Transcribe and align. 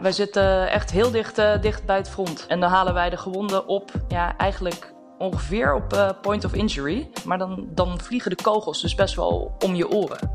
Wij 0.00 0.12
zitten 0.12 0.70
echt 0.70 0.90
heel 0.90 1.10
dicht, 1.10 1.38
uh, 1.38 1.60
dicht 1.60 1.84
bij 1.84 1.96
het 1.96 2.08
front. 2.08 2.46
En 2.46 2.60
dan 2.60 2.70
halen 2.70 2.94
wij 2.94 3.10
de 3.10 3.16
gewonden 3.16 3.66
op, 3.66 3.90
ja, 4.08 4.36
eigenlijk 4.36 4.92
ongeveer 5.18 5.74
op 5.74 5.92
uh, 5.92 6.10
point 6.22 6.44
of 6.44 6.54
injury. 6.54 7.10
Maar 7.24 7.38
dan, 7.38 7.68
dan 7.70 8.00
vliegen 8.00 8.30
de 8.30 8.42
kogels 8.42 8.82
dus 8.82 8.94
best 8.94 9.14
wel 9.14 9.56
om 9.64 9.74
je 9.74 9.90
oren. 9.90 10.30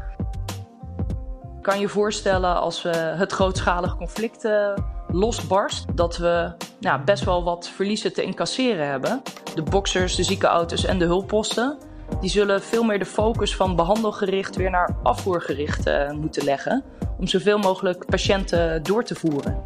Kan 1.61 1.79
je 1.79 1.87
voorstellen 1.87 2.61
als 2.61 2.81
we 2.81 2.89
het 2.95 3.31
grootschalig 3.31 3.97
conflict 3.97 4.47
losbarst, 5.11 5.97
dat 5.97 6.17
we 6.17 6.51
nou, 6.79 7.01
best 7.03 7.23
wel 7.23 7.43
wat 7.43 7.67
verliezen 7.67 8.13
te 8.13 8.23
incasseren 8.23 8.87
hebben. 8.87 9.21
De 9.55 9.63
boxers, 9.63 10.15
de 10.15 10.23
ziekenauto's 10.23 10.85
en 10.85 10.99
de 10.99 11.05
hulpposten. 11.05 11.77
Die 12.21 12.29
zullen 12.29 12.61
veel 12.61 12.83
meer 12.83 12.99
de 12.99 13.05
focus 13.05 13.55
van 13.55 13.75
behandelgericht 13.75 14.55
weer 14.55 14.69
naar 14.69 14.95
afvoergericht 15.03 15.87
uh, 15.87 16.11
moeten 16.11 16.43
leggen. 16.43 16.83
Om 17.19 17.27
zoveel 17.27 17.57
mogelijk 17.57 18.05
patiënten 18.05 18.83
door 18.83 19.03
te 19.03 19.15
voeren. 19.15 19.63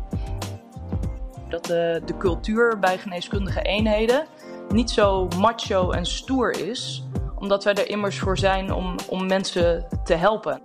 Dat 1.50 1.66
de, 1.66 2.02
de 2.06 2.18
cultuur 2.18 2.80
bij 2.80 2.98
geneeskundige 2.98 3.62
eenheden 3.62 4.26
niet 4.70 4.90
zo 4.90 5.28
macho 5.40 5.92
en 5.92 6.06
stoer 6.06 6.68
is. 6.68 7.04
Omdat 7.36 7.64
wij 7.64 7.74
er 7.74 7.90
immers 7.90 8.20
voor 8.20 8.38
zijn 8.38 8.74
om, 8.74 8.96
om 9.10 9.28
mensen 9.28 9.88
te 10.04 10.14
helpen. 10.14 10.62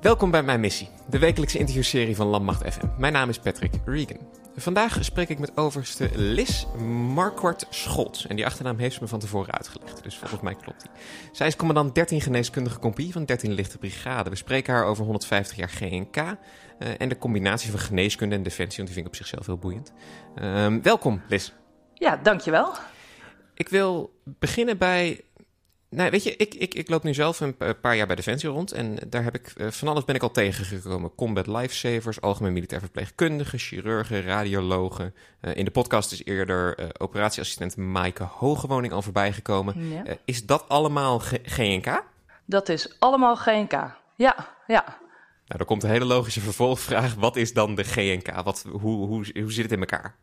Welkom 0.00 0.30
bij 0.30 0.42
mijn 0.42 0.60
missie, 0.60 0.88
de 1.08 1.18
wekelijkse 1.18 1.58
interviewserie 1.58 2.16
van 2.16 2.26
Landmacht 2.26 2.72
FM. 2.72 2.86
Mijn 2.98 3.12
naam 3.12 3.28
is 3.28 3.38
Patrick 3.38 3.80
Regan. 3.84 4.18
Vandaag 4.56 4.98
spreek 5.04 5.28
ik 5.28 5.38
met 5.38 5.56
overste 5.56 6.10
Lis 6.14 6.66
Marquardt 7.14 7.66
Scholz. 7.70 8.24
En 8.24 8.36
die 8.36 8.46
achternaam 8.46 8.78
heeft 8.78 8.94
ze 8.94 9.02
me 9.02 9.08
van 9.08 9.18
tevoren 9.18 9.52
uitgelegd, 9.54 10.02
dus 10.02 10.16
volgens 10.16 10.40
mij 10.40 10.54
klopt 10.54 10.80
die. 10.82 10.90
Zij 11.32 11.46
is 11.46 11.56
commandant 11.56 11.94
13 11.94 12.20
geneeskundige 12.20 12.78
compie 12.78 13.12
van 13.12 13.24
13 13.24 13.52
lichte 13.52 13.78
brigade. 13.78 14.30
We 14.30 14.36
spreken 14.36 14.74
haar 14.74 14.84
over 14.84 15.04
150 15.04 15.56
jaar 15.56 15.68
GNK 15.68 16.16
uh, 16.16 16.34
en 16.98 17.08
de 17.08 17.18
combinatie 17.18 17.70
van 17.70 17.80
geneeskunde 17.80 18.34
en 18.34 18.42
defensie, 18.42 18.76
want 18.76 18.86
die 18.86 18.94
vind 18.94 19.06
ik 19.06 19.12
op 19.12 19.26
zichzelf 19.26 19.46
heel 19.46 19.58
boeiend. 19.58 19.92
Uh, 20.42 20.76
welkom, 20.82 21.22
Lis. 21.28 21.52
Ja, 21.94 22.16
dankjewel. 22.16 22.72
Ik 23.54 23.68
wil 23.68 24.20
beginnen 24.24 24.78
bij 24.78 25.20
nou, 25.94 26.10
weet 26.10 26.22
je, 26.22 26.36
ik, 26.36 26.54
ik, 26.54 26.74
ik 26.74 26.88
loop 26.88 27.02
nu 27.02 27.14
zelf 27.14 27.40
een 27.40 27.56
paar 27.80 27.96
jaar 27.96 28.06
bij 28.06 28.16
Defensie 28.16 28.48
rond. 28.48 28.72
En 28.72 28.98
daar 29.08 29.24
heb 29.24 29.34
ik 29.34 29.52
van 29.56 29.88
alles 29.88 30.04
ben 30.04 30.14
ik 30.14 30.22
al 30.22 30.30
tegengekomen. 30.30 31.14
Combat 31.14 31.46
lifesavers, 31.46 32.20
algemeen 32.20 32.52
militair 32.52 32.80
verpleegkundigen, 32.80 33.58
chirurgen, 33.58 34.22
radiologen. 34.22 35.14
Uh, 35.40 35.56
in 35.56 35.64
de 35.64 35.70
podcast 35.70 36.12
is 36.12 36.24
eerder 36.24 36.80
uh, 36.80 36.86
operatieassistent 36.98 37.76
Maaike 37.76 38.24
Hogewoning 38.24 38.92
al 38.92 39.02
voorbij 39.02 39.32
gekomen. 39.32 39.88
Ja. 39.88 40.02
Is 40.24 40.46
dat 40.46 40.68
allemaal 40.68 41.18
GNK? 41.42 42.02
Dat 42.44 42.68
is 42.68 42.96
allemaal 42.98 43.36
GNK, 43.36 43.72
ja, 44.16 44.54
ja. 44.66 44.84
Nou, 45.46 45.58
dan 45.58 45.66
komt 45.66 45.82
een 45.82 45.90
hele 45.90 46.04
logische 46.04 46.40
vervolgvraag. 46.40 47.14
Wat 47.14 47.36
is 47.36 47.52
dan 47.52 47.74
de 47.74 47.84
GNK? 47.84 48.42
Wat, 48.42 48.64
hoe, 48.70 49.06
hoe, 49.06 49.26
hoe 49.40 49.52
zit 49.52 49.62
het 49.62 49.72
in 49.72 49.80
elkaar? 49.80 50.16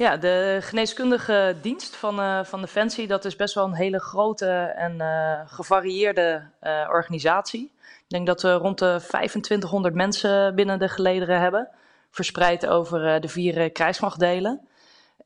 Ja, 0.00 0.16
de 0.16 0.58
geneeskundige 0.60 1.56
dienst 1.62 1.96
van, 1.96 2.20
uh, 2.20 2.44
van 2.44 2.60
Defensie, 2.60 3.06
dat 3.06 3.24
is 3.24 3.36
best 3.36 3.54
wel 3.54 3.64
een 3.64 3.74
hele 3.74 4.00
grote 4.00 4.46
en 4.76 4.94
uh, 4.98 5.40
gevarieerde 5.46 6.42
uh, 6.62 6.88
organisatie. 6.90 7.72
Ik 7.82 8.08
denk 8.08 8.26
dat 8.26 8.42
we 8.42 8.52
rond 8.52 8.78
de 8.78 8.96
2500 9.08 9.94
mensen 9.94 10.54
binnen 10.54 10.78
de 10.78 10.88
gelederen 10.88 11.40
hebben, 11.40 11.68
verspreid 12.10 12.66
over 12.66 13.20
de 13.20 13.28
vier 13.28 13.70
krijgsmachtdelen. 13.70 14.68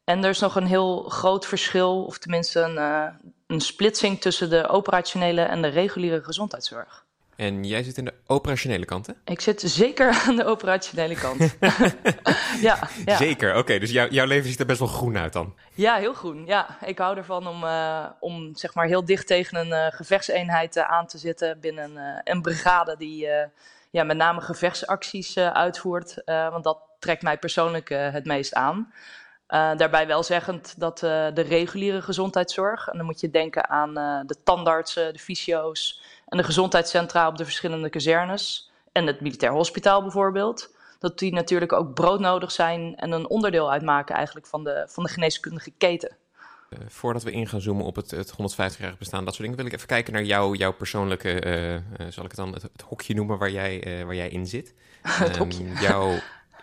En 0.04 0.24
er 0.24 0.30
is 0.30 0.40
nog 0.40 0.56
een 0.56 0.66
heel 0.66 1.02
groot 1.02 1.46
verschil, 1.46 2.04
of 2.04 2.18
tenminste 2.18 2.60
een, 2.60 2.76
een 3.46 3.60
splitsing 3.60 4.20
tussen 4.20 4.50
de 4.50 4.68
operationele 4.68 5.42
en 5.42 5.62
de 5.62 5.68
reguliere 5.68 6.22
gezondheidszorg. 6.22 7.04
En 7.36 7.64
jij 7.64 7.82
zit 7.82 7.96
in 7.96 8.04
de 8.04 8.14
operationele 8.26 8.84
kant, 8.84 9.06
hè? 9.06 9.12
Ik 9.24 9.40
zit 9.40 9.60
zeker 9.60 10.08
aan 10.26 10.36
de 10.36 10.44
operationele 10.44 11.14
kant. 11.14 11.56
ja, 12.60 12.88
ja, 13.04 13.16
Zeker, 13.16 13.50
oké. 13.50 13.58
Okay, 13.58 13.78
dus 13.78 13.90
jou, 13.90 14.10
jouw 14.10 14.26
leven 14.26 14.50
ziet 14.50 14.60
er 14.60 14.66
best 14.66 14.78
wel 14.78 14.88
groen 14.88 15.18
uit 15.18 15.32
dan? 15.32 15.54
Ja, 15.74 15.96
heel 15.96 16.12
groen. 16.12 16.46
Ja, 16.46 16.78
ik 16.84 16.98
hou 16.98 17.16
ervan 17.16 17.46
om, 17.46 17.64
uh, 17.64 18.06
om 18.20 18.56
zeg 18.56 18.74
maar 18.74 18.86
heel 18.86 19.04
dicht 19.04 19.26
tegen 19.26 19.58
een 19.58 19.68
uh, 19.68 19.86
gevechtseenheid 19.90 20.76
uh, 20.76 20.90
aan 20.90 21.06
te 21.06 21.18
zitten 21.18 21.60
binnen 21.60 22.20
een 22.24 22.42
brigade 22.42 22.96
die 22.98 23.28
ja, 23.90 24.04
met 24.04 24.16
name 24.16 24.40
gevechtsacties 24.40 25.38
uitvoert. 25.38 26.22
want 26.24 26.64
dat 26.64 26.78
trekt 26.98 27.22
mij 27.22 27.38
persoonlijk 27.38 27.88
het 27.88 28.24
meest 28.24 28.54
aan. 28.54 28.92
daarbij 29.46 30.06
wel 30.06 30.22
zeggend 30.22 30.74
dat 30.76 30.98
de 30.98 31.44
reguliere 31.48 32.02
gezondheidszorg, 32.02 32.88
en 32.88 32.96
dan 32.96 33.06
moet 33.06 33.20
je 33.20 33.30
denken 33.30 33.68
aan 33.68 33.94
de 34.26 34.36
tandartsen, 34.44 35.12
de 35.12 35.18
fysio's 35.18 36.02
en 36.34 36.40
de 36.40 36.46
gezondheidscentra 36.46 37.28
op 37.28 37.36
de 37.36 37.44
verschillende 37.44 37.88
kazernes 37.88 38.70
en 38.92 39.06
het 39.06 39.20
militair 39.20 39.52
hospitaal 39.52 40.02
bijvoorbeeld. 40.02 40.74
Dat 40.98 41.18
die 41.18 41.32
natuurlijk 41.32 41.72
ook 41.72 41.94
broodnodig 41.94 42.52
zijn 42.52 42.96
en 42.96 43.12
een 43.12 43.28
onderdeel 43.28 43.70
uitmaken 43.70 44.14
eigenlijk 44.14 44.46
van 44.46 44.64
de, 44.64 44.86
van 44.88 45.04
de 45.04 45.10
geneeskundige 45.10 45.70
keten. 45.78 46.16
Uh, 46.70 46.78
voordat 46.88 47.22
we 47.22 47.32
in 47.32 47.46
gaan 47.46 47.60
zoomen 47.60 47.84
op 47.84 47.96
het, 47.96 48.10
het 48.10 48.32
150-jarig 48.32 48.98
bestaan, 48.98 49.24
dat 49.24 49.34
soort 49.34 49.48
dingen, 49.48 49.56
wil 49.56 49.66
ik 49.66 49.72
even 49.72 49.86
kijken 49.86 50.12
naar 50.12 50.22
jou, 50.22 50.56
jouw 50.56 50.72
persoonlijke, 50.72 51.44
uh, 51.44 51.74
uh, 51.74 51.80
zal 52.08 52.24
ik 52.24 52.30
het 52.30 52.40
dan 52.40 52.52
het, 52.52 52.62
het, 52.62 52.82
hokje 52.82 53.14
noemen 53.14 53.38
waar 53.38 53.50
jij, 53.50 54.02
waar 54.04 54.14
jij 54.14 54.28
in 54.28 54.46
zit. 54.46 54.74
het 55.02 55.36
hokje? 55.36 55.64
Um, 55.64 55.78
jouw, 55.80 56.18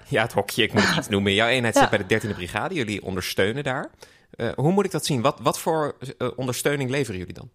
ja, 0.07 0.21
het 0.21 0.33
hokje, 0.33 0.63
ik 0.63 0.73
moet 0.73 0.87
het 0.87 0.97
iets 1.01 1.07
noemen. 1.07 1.33
Jouw 1.33 1.47
eenheid 1.47 1.73
ja. 1.73 1.81
zit 1.81 1.89
bij 1.89 2.19
de 2.19 2.27
13e 2.27 2.35
brigade, 2.35 2.75
jullie 2.75 3.03
ondersteunen 3.03 3.63
daar. 3.63 3.89
hoe 4.55 4.71
moet 4.71 4.85
ik 4.85 4.91
dat 4.91 5.05
zien? 5.05 5.21
Wat, 5.21 5.39
wat 5.41 5.59
voor 5.59 5.95
ondersteuning 6.35 6.89
leveren 6.89 7.19
jullie 7.19 7.33
dan? 7.33 7.49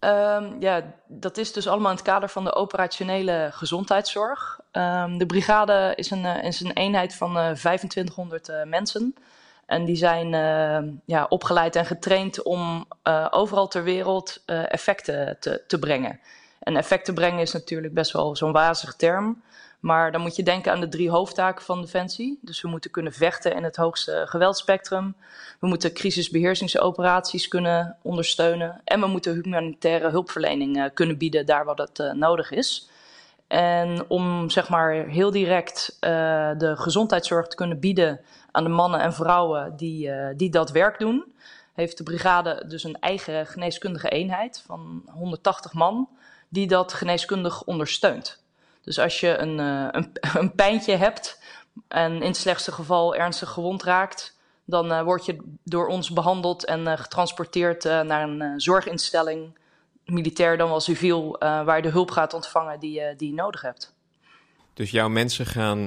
Um, 0.00 0.56
ja, 0.60 0.82
dat 1.06 1.36
is 1.36 1.52
dus 1.52 1.68
allemaal 1.68 1.90
in 1.90 1.96
het 1.96 2.06
kader 2.06 2.28
van 2.28 2.44
de 2.44 2.54
operationele 2.54 3.48
gezondheidszorg. 3.52 4.60
Um, 4.72 5.18
de 5.18 5.26
brigade 5.26 5.92
is 5.94 6.10
een, 6.10 6.24
is 6.24 6.60
een 6.60 6.72
eenheid 6.72 7.14
van 7.14 7.36
uh, 7.36 7.50
2500 7.50 8.48
uh, 8.48 8.62
mensen. 8.62 9.14
En 9.66 9.84
die 9.84 9.96
zijn 9.96 10.32
uh, 10.32 10.92
ja, 11.04 11.26
opgeleid 11.28 11.76
en 11.76 11.86
getraind 11.86 12.42
om 12.42 12.86
overal 13.30 13.68
ter 13.68 13.82
wereld 13.82 14.42
effecten 14.46 15.36
te, 15.40 15.62
te 15.66 15.78
brengen. 15.78 16.20
En 16.58 16.76
effecten 16.76 17.14
brengen 17.14 17.40
is 17.40 17.52
natuurlijk 17.52 17.94
best 17.94 18.12
wel 18.12 18.36
zo'n 18.36 18.52
wazig 18.52 18.94
term. 18.94 19.42
Maar 19.86 20.12
dan 20.12 20.20
moet 20.20 20.36
je 20.36 20.42
denken 20.42 20.72
aan 20.72 20.80
de 20.80 20.88
drie 20.88 21.10
hoofdtaken 21.10 21.64
van 21.64 21.80
Defensie. 21.80 22.38
Dus 22.42 22.62
we 22.62 22.68
moeten 22.68 22.90
kunnen 22.90 23.12
vechten 23.12 23.54
in 23.54 23.64
het 23.64 23.76
hoogste 23.76 24.22
geweldspectrum. 24.28 25.16
We 25.60 25.66
moeten 25.66 25.92
crisisbeheersingsoperaties 25.92 27.48
kunnen 27.48 27.96
ondersteunen. 28.02 28.80
En 28.84 29.00
we 29.00 29.06
moeten 29.06 29.42
humanitaire 29.42 30.10
hulpverlening 30.10 30.76
uh, 30.76 30.84
kunnen 30.94 31.18
bieden 31.18 31.46
daar 31.46 31.64
waar 31.64 31.74
dat 31.74 31.98
uh, 31.98 32.12
nodig 32.12 32.50
is. 32.50 32.90
En 33.46 34.04
om 34.08 34.50
zeg 34.50 34.68
maar 34.68 34.92
heel 34.92 35.30
direct 35.30 35.96
uh, 36.00 36.10
de 36.58 36.76
gezondheidszorg 36.76 37.46
te 37.46 37.56
kunnen 37.56 37.80
bieden 37.80 38.20
aan 38.50 38.64
de 38.64 38.70
mannen 38.70 39.00
en 39.00 39.12
vrouwen 39.12 39.76
die, 39.76 40.10
die 40.36 40.50
dat 40.50 40.70
werk 40.70 40.98
doen, 40.98 41.32
heeft 41.74 41.98
de 41.98 42.04
brigade 42.04 42.64
dus 42.66 42.84
een 42.84 43.00
eigen 43.00 43.46
geneeskundige 43.46 44.08
eenheid 44.08 44.62
van 44.66 45.02
180 45.06 45.72
man 45.72 46.08
die 46.48 46.66
dat 46.66 46.92
geneeskundig 46.92 47.64
ondersteunt. 47.64 48.44
Dus 48.86 48.98
als 48.98 49.20
je 49.20 49.36
een, 49.36 49.58
uh, 49.58 49.88
een, 49.90 50.12
een 50.40 50.54
pijntje 50.54 50.96
hebt 50.96 51.38
en 51.88 52.12
in 52.12 52.26
het 52.26 52.36
slechtste 52.36 52.72
geval 52.72 53.14
ernstig 53.14 53.50
gewond 53.50 53.82
raakt, 53.82 54.38
dan 54.64 54.92
uh, 54.92 55.02
word 55.02 55.24
je 55.24 55.36
door 55.64 55.86
ons 55.86 56.10
behandeld 56.10 56.64
en 56.64 56.80
uh, 56.80 56.92
getransporteerd 56.96 57.84
naar 57.84 58.22
een 58.22 58.60
zorginstelling, 58.60 59.58
militair 60.04 60.56
dan 60.56 60.68
wel 60.68 60.80
civiel, 60.80 61.36
waar 61.38 61.76
je 61.76 61.82
de 61.82 61.88
hulp 61.88 62.10
gaat 62.10 62.34
ontvangen 62.34 62.80
die, 62.80 63.16
die 63.16 63.28
je 63.28 63.34
nodig 63.34 63.60
hebt. 63.60 63.94
Dus 64.74 64.90
jouw 64.90 65.08
mensen 65.08 65.46
gaan 65.46 65.86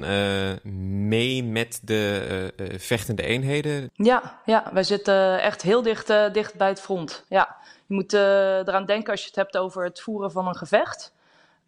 mee 1.07 1.43
met 1.43 1.79
de 1.83 2.53
vechtende 2.77 3.23
eenheden? 3.23 3.89
Ja, 3.93 4.39
ja, 4.45 4.69
wij 4.73 4.83
zitten 4.83 5.41
echt 5.41 5.61
heel 5.61 5.81
dicht, 5.81 6.07
dicht 6.07 6.55
bij 6.55 6.67
het 6.67 6.81
front. 6.81 7.25
Ja. 7.29 7.57
Je 7.87 7.93
moet 7.93 8.13
eraan 8.13 8.85
denken 8.85 9.11
als 9.11 9.21
je 9.21 9.27
het 9.27 9.35
hebt 9.35 9.57
over 9.57 9.83
het 9.83 10.01
voeren 10.01 10.31
van 10.31 10.47
een 10.47 10.55
gevecht. 10.55 11.13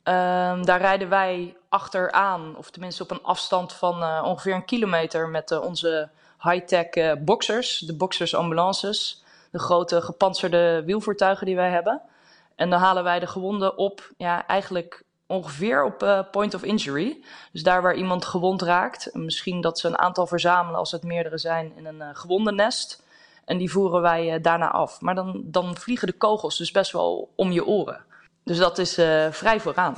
Um, 0.04 0.66
daar 0.66 0.80
rijden 0.80 1.10
wij 1.10 1.58
achteraan, 1.70 2.56
of 2.58 2.70
tenminste 2.70 3.04
op 3.04 3.12
een 3.12 3.24
afstand 3.24 3.74
van 3.74 4.04
uh, 4.04 4.22
ongeveer 4.26 4.56
een 4.56 4.66
kilometer 4.66 5.30
met 5.30 5.52
uh, 5.52 5.62
onze 5.62 6.10
high-tech 6.40 6.96
uh, 6.96 7.12
boxers, 7.20 7.80
de 7.80 7.96
boxers 7.96 8.36
ambulances, 8.36 9.24
de 9.52 9.60
grote 9.60 10.02
gepantserde 10.02 10.84
wielvoertuigen 10.86 11.46
die 11.46 11.56
wij 11.56 11.70
hebben. 11.70 12.02
En 12.56 12.70
dan 12.70 12.80
halen 12.80 13.04
wij 13.04 13.20
de 13.20 13.28
gewonden 13.28 13.78
op, 13.78 14.12
ja, 14.18 14.48
eigenlijk 14.48 15.04
ongeveer 15.28 15.84
op 15.84 16.28
point 16.32 16.54
of 16.54 16.64
injury. 16.64 17.24
Dus 17.52 17.64
daar 17.64 17.82
waar 17.82 17.96
iemand 17.96 18.26
gewond 18.26 18.62
raakt. 18.62 19.10
Misschien 19.14 19.62
dat 19.62 19.80
ze 19.80 19.88
een 19.88 19.98
aantal 19.98 20.28
verzamelen 20.28 20.80
als 20.80 20.92
het 20.92 21.04
meerdere 21.04 21.38
zijn 21.38 21.74
in 21.76 21.86
een 21.86 22.16
gewondennest. 22.16 23.04
En 23.46 23.58
die 23.58 23.72
voeren 23.72 24.02
wij 24.02 24.42
daarna 24.42 24.72
af. 24.72 25.02
Maar 25.02 25.16
dan, 25.16 25.42
dan 25.44 25.76
vliegen 25.76 26.08
de 26.08 26.14
kogels 26.14 26.58
dus 26.58 26.72
best 26.72 26.92
wel 26.92 27.30
om 27.36 27.52
je 27.52 27.66
oren. 27.66 28.06
Dus 28.44 28.58
dat 28.58 28.78
is 28.78 29.00
uh, 29.00 29.32
vrij 29.32 29.60
vooraan. 29.60 29.96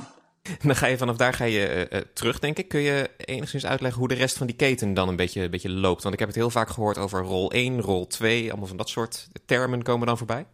Dan 0.62 0.76
ga 0.76 0.86
je 0.86 0.98
vanaf 0.98 1.16
daar 1.16 1.32
ga 1.32 1.44
je 1.44 1.88
uh, 1.90 2.00
terug, 2.14 2.38
denk 2.38 2.58
ik. 2.58 2.68
Kun 2.68 2.80
je 2.80 3.10
enigszins 3.16 3.66
uitleggen 3.66 4.00
hoe 4.00 4.08
de 4.08 4.14
rest 4.14 4.36
van 4.36 4.46
die 4.46 4.56
keten 4.56 4.94
dan 4.94 5.08
een 5.08 5.16
beetje, 5.16 5.42
een 5.42 5.50
beetje 5.50 5.70
loopt? 5.70 6.02
Want 6.02 6.14
ik 6.14 6.20
heb 6.20 6.28
het 6.28 6.38
heel 6.38 6.50
vaak 6.50 6.68
gehoord 6.68 6.98
over 6.98 7.22
rol 7.22 7.50
1, 7.50 7.80
rol 7.80 8.06
2. 8.06 8.48
Allemaal 8.50 8.68
van 8.68 8.76
dat 8.76 8.88
soort 8.88 9.28
termen 9.46 9.82
komen 9.82 10.06
dan 10.06 10.18
voorbij. 10.18 10.46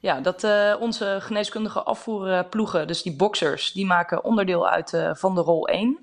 Ja, 0.00 0.20
dat 0.20 0.44
uh, 0.44 0.76
onze 0.80 1.18
geneeskundige 1.20 1.82
afvoerploegen, 1.82 2.86
dus 2.86 3.02
die 3.02 3.16
boxers, 3.16 3.72
die 3.72 3.86
maken 3.86 4.24
onderdeel 4.24 4.68
uit 4.68 4.90
van 5.12 5.34
de 5.34 5.40
rol 5.40 5.68
1. 5.68 5.98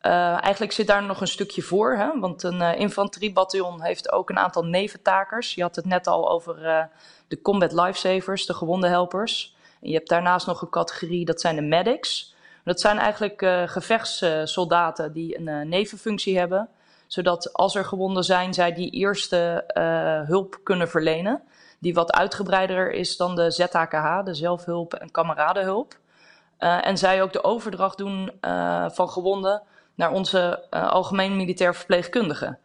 eigenlijk 0.00 0.72
zit 0.72 0.86
daar 0.86 1.02
nog 1.02 1.20
een 1.20 1.26
stukje 1.26 1.62
voor, 1.62 1.96
hè? 1.96 2.20
want 2.20 2.42
een 2.42 2.60
infanteriebataljon 2.60 3.82
heeft 3.82 4.12
ook 4.12 4.30
een 4.30 4.38
aantal 4.38 4.64
neventakers. 4.64 5.54
Je 5.54 5.62
had 5.62 5.76
het 5.76 5.84
net 5.84 6.06
al 6.06 6.30
over 6.30 6.88
de 7.28 7.42
combat 7.42 7.72
lifesavers, 7.72 8.46
de 8.46 8.54
gewonde 8.54 8.88
helpers. 8.88 9.53
Je 9.84 9.94
hebt 9.94 10.08
daarnaast 10.08 10.46
nog 10.46 10.62
een 10.62 10.70
categorie, 10.70 11.24
dat 11.24 11.40
zijn 11.40 11.56
de 11.56 11.62
medics. 11.62 12.34
Dat 12.64 12.80
zijn 12.80 12.98
eigenlijk 12.98 13.46
gevechtssoldaten 13.66 15.12
die 15.12 15.38
een 15.38 15.68
nevenfunctie 15.68 16.38
hebben 16.38 16.68
zodat 17.06 17.52
als 17.52 17.74
er 17.74 17.84
gewonden 17.84 18.24
zijn, 18.24 18.54
zij 18.54 18.72
die 18.72 18.90
eerste 18.90 19.64
uh, 19.74 20.28
hulp 20.28 20.60
kunnen 20.62 20.88
verlenen. 20.88 21.42
Die 21.78 21.94
wat 21.94 22.12
uitgebreider 22.12 22.92
is 22.92 23.16
dan 23.16 23.34
de 23.34 23.50
ZHKH, 23.50 24.24
de 24.24 24.34
zelfhulp 24.34 24.94
en 24.94 25.10
kameradenhulp. 25.10 25.98
En 26.58 26.98
zij 26.98 27.22
ook 27.22 27.32
de 27.32 27.44
overdracht 27.44 27.98
doen 27.98 28.30
van 28.88 29.08
gewonden 29.08 29.62
naar 29.94 30.10
onze 30.10 30.70
algemeen 30.70 31.36
militair 31.36 31.74
verpleegkundigen. 31.74 32.58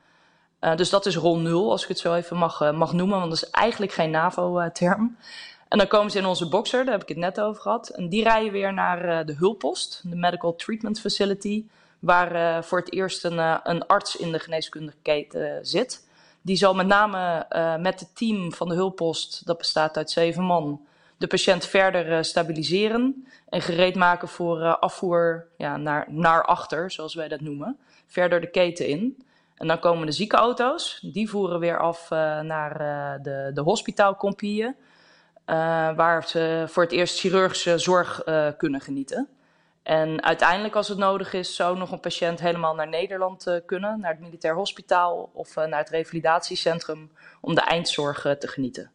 dus 0.75 0.89
dat 0.89 1.05
is 1.05 1.15
rol 1.15 1.37
0, 1.37 1.71
als 1.71 1.81
ik 1.81 1.87
het 1.87 1.99
zo 1.99 2.13
even 2.13 2.37
mag, 2.37 2.71
mag 2.71 2.93
noemen, 2.93 3.19
want 3.19 3.29
dat 3.29 3.41
is 3.43 3.49
eigenlijk 3.49 3.91
geen 3.91 4.11
NAVO-term. 4.11 5.17
En 5.69 5.77
dan 5.77 5.87
komen 5.87 6.11
ze 6.11 6.17
in 6.17 6.25
onze 6.25 6.49
boxer, 6.49 6.83
daar 6.83 6.93
heb 6.93 7.01
ik 7.01 7.09
het 7.09 7.17
net 7.17 7.41
over 7.41 7.61
gehad. 7.61 7.89
En 7.89 8.09
die 8.09 8.23
rijden 8.23 8.51
weer 8.51 8.73
naar 8.73 9.25
de 9.25 9.33
hulppost, 9.33 10.01
de 10.03 10.15
Medical 10.15 10.55
Treatment 10.55 10.99
Facility 10.99 11.65
waar 11.99 12.35
uh, 12.35 12.61
voor 12.61 12.79
het 12.79 12.93
eerst 12.93 13.23
een, 13.23 13.37
een, 13.69 13.87
arts 13.87 14.15
in 14.15 14.31
de 14.31 14.39
geneeskundige 14.39 14.97
keten 15.01 15.65
zit. 15.65 16.07
Die 16.41 16.55
zal 16.55 16.73
met 16.73 16.87
name 16.87 17.45
met 17.79 17.99
het 17.99 18.15
team 18.15 18.53
van 18.53 18.69
de 18.69 18.75
hulppost, 18.75 19.45
dat 19.45 19.57
bestaat 19.57 19.97
uit 19.97 20.11
zeven 20.11 20.43
man, 20.43 20.81
de 21.17 21.27
patiënt 21.27 21.65
verder 21.65 22.25
stabiliseren 22.25 23.27
en 23.49 23.61
gereed 23.61 23.95
maken 23.95 24.27
voor 24.27 24.77
afvoer 24.77 25.47
ja, 25.57 25.77
naar, 25.77 26.05
naar 26.09 26.45
achter, 26.45 26.91
zoals 26.91 27.13
wij 27.13 27.27
dat 27.27 27.41
noemen, 27.41 27.77
verder 28.07 28.41
de 28.41 28.49
keten 28.49 28.87
in. 28.87 29.23
En 29.55 29.67
dan 29.67 29.79
komen 29.79 30.05
de 30.05 30.11
ziekenauto's, 30.11 30.99
die 31.01 31.29
voeren 31.29 31.59
weer 31.59 31.79
af 31.79 32.09
naar 32.41 32.77
de, 33.21 33.51
de 33.53 33.63
waar 35.95 36.27
ze 36.27 36.63
voor 36.67 36.83
het 36.83 36.91
eerst 36.91 37.19
chirurgische 37.19 37.77
zorg 37.77 38.23
kunnen 38.57 38.81
genieten. 38.81 39.29
En 39.89 40.23
uiteindelijk, 40.23 40.75
als 40.75 40.87
het 40.87 40.97
nodig 40.97 41.33
is, 41.33 41.55
zou 41.55 41.77
nog 41.77 41.91
een 41.91 41.99
patiënt 41.99 42.39
helemaal 42.39 42.75
naar 42.75 42.87
Nederland 42.87 43.47
uh, 43.47 43.55
kunnen, 43.65 43.99
naar 43.99 44.11
het 44.11 44.19
militair 44.19 44.55
hospitaal 44.55 45.29
of 45.33 45.55
naar 45.55 45.79
het 45.79 45.89
revalidatiecentrum, 45.89 47.11
om 47.41 47.55
de 47.55 47.61
eindzorg 47.61 48.21
te 48.39 48.47
genieten. 48.47 48.91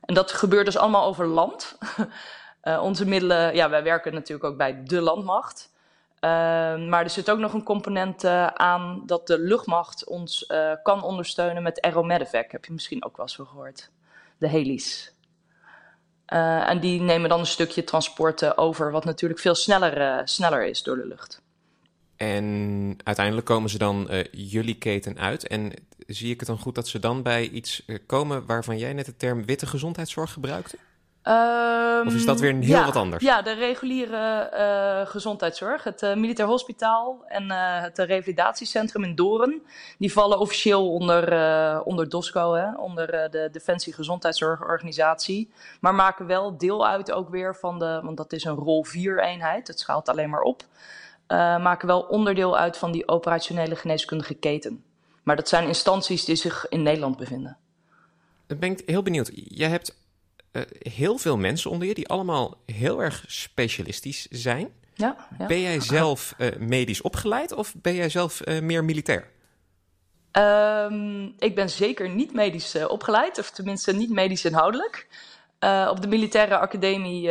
En 0.00 0.14
dat 0.14 0.32
gebeurt 0.32 0.64
dus 0.64 0.76
allemaal 0.76 1.04
over 1.04 1.26
land. 1.26 1.78
onze 2.80 3.06
middelen, 3.06 3.54
ja, 3.54 3.70
wij 3.70 3.82
werken 3.82 4.14
natuurlijk 4.14 4.44
ook 4.44 4.56
bij 4.56 4.82
de 4.84 5.00
landmacht. 5.00 5.72
maar 6.20 7.02
er 7.02 7.10
zit 7.10 7.30
ook 7.30 7.38
nog 7.38 7.52
een 7.52 7.62
component 7.62 8.24
aan 8.54 9.02
dat 9.06 9.26
de 9.26 9.38
luchtmacht 9.38 10.06
ons 10.06 10.46
kan 10.82 11.02
ondersteunen 11.02 11.62
met 11.62 11.80
aeromedevac. 11.80 12.50
Heb 12.50 12.64
je 12.64 12.72
misschien 12.72 13.04
ook 13.04 13.16
wel 13.16 13.26
eens 13.26 13.34
gehoord. 13.34 13.90
De 14.38 14.48
helis. 14.48 15.12
Uh, 16.32 16.68
en 16.68 16.80
die 16.80 17.00
nemen 17.00 17.28
dan 17.28 17.38
een 17.40 17.46
stukje 17.46 17.84
transport 17.84 18.56
over, 18.56 18.90
wat 18.90 19.04
natuurlijk 19.04 19.40
veel 19.40 19.54
sneller, 19.54 20.00
uh, 20.00 20.20
sneller 20.24 20.66
is 20.66 20.82
door 20.82 20.96
de 20.96 21.06
lucht. 21.06 21.40
En 22.16 22.96
uiteindelijk 23.04 23.46
komen 23.46 23.70
ze 23.70 23.78
dan 23.78 24.26
jullie 24.30 24.78
keten 24.78 25.18
uit. 25.18 25.46
En 25.46 25.72
zie 26.06 26.32
ik 26.32 26.38
het 26.38 26.48
dan 26.48 26.58
goed 26.58 26.74
dat 26.74 26.88
ze 26.88 26.98
dan 26.98 27.22
bij 27.22 27.48
iets 27.48 27.86
komen 28.06 28.46
waarvan 28.46 28.78
jij 28.78 28.92
net 28.92 29.06
de 29.06 29.16
term 29.16 29.44
witte 29.44 29.66
gezondheidszorg 29.66 30.32
gebruikte? 30.32 30.78
Um, 31.24 32.06
of 32.06 32.14
is 32.14 32.24
dat 32.24 32.40
weer 32.40 32.54
heel 32.54 32.62
ja, 32.62 32.84
wat 32.84 32.96
anders? 32.96 33.24
Ja, 33.24 33.42
de 33.42 33.52
reguliere 33.52 34.50
uh, 34.54 35.10
gezondheidszorg. 35.10 35.84
Het 35.84 36.02
uh, 36.02 36.14
Militair 36.14 36.48
Hospitaal 36.48 37.24
en 37.26 37.44
uh, 37.44 37.80
het 37.80 37.98
Revalidatiecentrum 37.98 39.04
in 39.04 39.14
Doren. 39.14 39.62
Die 39.98 40.12
vallen 40.12 40.38
officieel 40.38 40.92
onder, 40.92 41.82
onder 41.82 42.08
DOSCO, 42.08 42.54
hè, 42.54 42.74
onder 42.76 43.06
de 43.06 43.48
Defensie 43.52 43.92
Gezondheidszorgorganisatie. 43.92 45.50
Maar 45.80 45.94
maken 45.94 46.26
wel 46.26 46.58
deel 46.58 46.86
uit 46.86 47.12
ook 47.12 47.28
weer 47.28 47.56
van 47.56 47.78
de, 47.78 48.00
want 48.02 48.16
dat 48.16 48.32
is 48.32 48.44
een 48.44 48.54
rol 48.54 48.84
4 48.84 49.22
eenheid. 49.22 49.68
Het 49.68 49.80
schaalt 49.80 50.08
alleen 50.08 50.30
maar 50.30 50.42
op. 50.42 50.62
maken 51.62 51.86
wel 51.86 52.00
onderdeel 52.00 52.58
uit 52.58 52.76
van 52.76 52.92
die 52.92 53.08
operationele 53.08 53.76
geneeskundige 53.76 54.34
keten. 54.34 54.84
Maar 55.22 55.36
dat 55.36 55.48
zijn 55.48 55.66
instanties 55.66 56.24
die 56.24 56.36
zich 56.36 56.68
in 56.68 56.82
Nederland 56.82 57.16
bevinden. 57.16 57.56
Ben 58.46 58.70
ik 58.70 58.82
heel 58.86 59.02
benieuwd. 59.02 59.30
Jij 59.32 59.68
hebt 59.68 60.00
uh, 60.52 60.62
heel 60.78 61.18
veel 61.18 61.36
mensen 61.36 61.70
onder 61.70 61.88
je 61.88 61.94
die 61.94 62.08
allemaal 62.08 62.56
heel 62.66 63.02
erg 63.02 63.24
specialistisch 63.26 64.26
zijn. 64.30 64.72
Ja, 64.94 65.16
ja. 65.38 65.46
Ben 65.46 65.60
jij 65.60 65.80
zelf 65.80 66.34
uh, 66.38 66.48
medisch 66.58 67.00
opgeleid 67.00 67.52
of 67.52 67.74
ben 67.76 67.94
jij 67.94 68.08
zelf 68.08 68.46
uh, 68.46 68.60
meer 68.60 68.84
militair? 68.84 69.30
Um, 70.32 71.34
ik 71.38 71.54
ben 71.54 71.70
zeker 71.70 72.08
niet 72.08 72.32
medisch 72.32 72.86
opgeleid, 72.86 73.38
of 73.38 73.50
tenminste 73.50 73.92
niet 73.92 74.10
medisch 74.10 74.44
inhoudelijk. 74.44 75.06
op 75.88 76.00
de 76.00 76.08
militaire 76.08 76.58
academie 76.58 77.26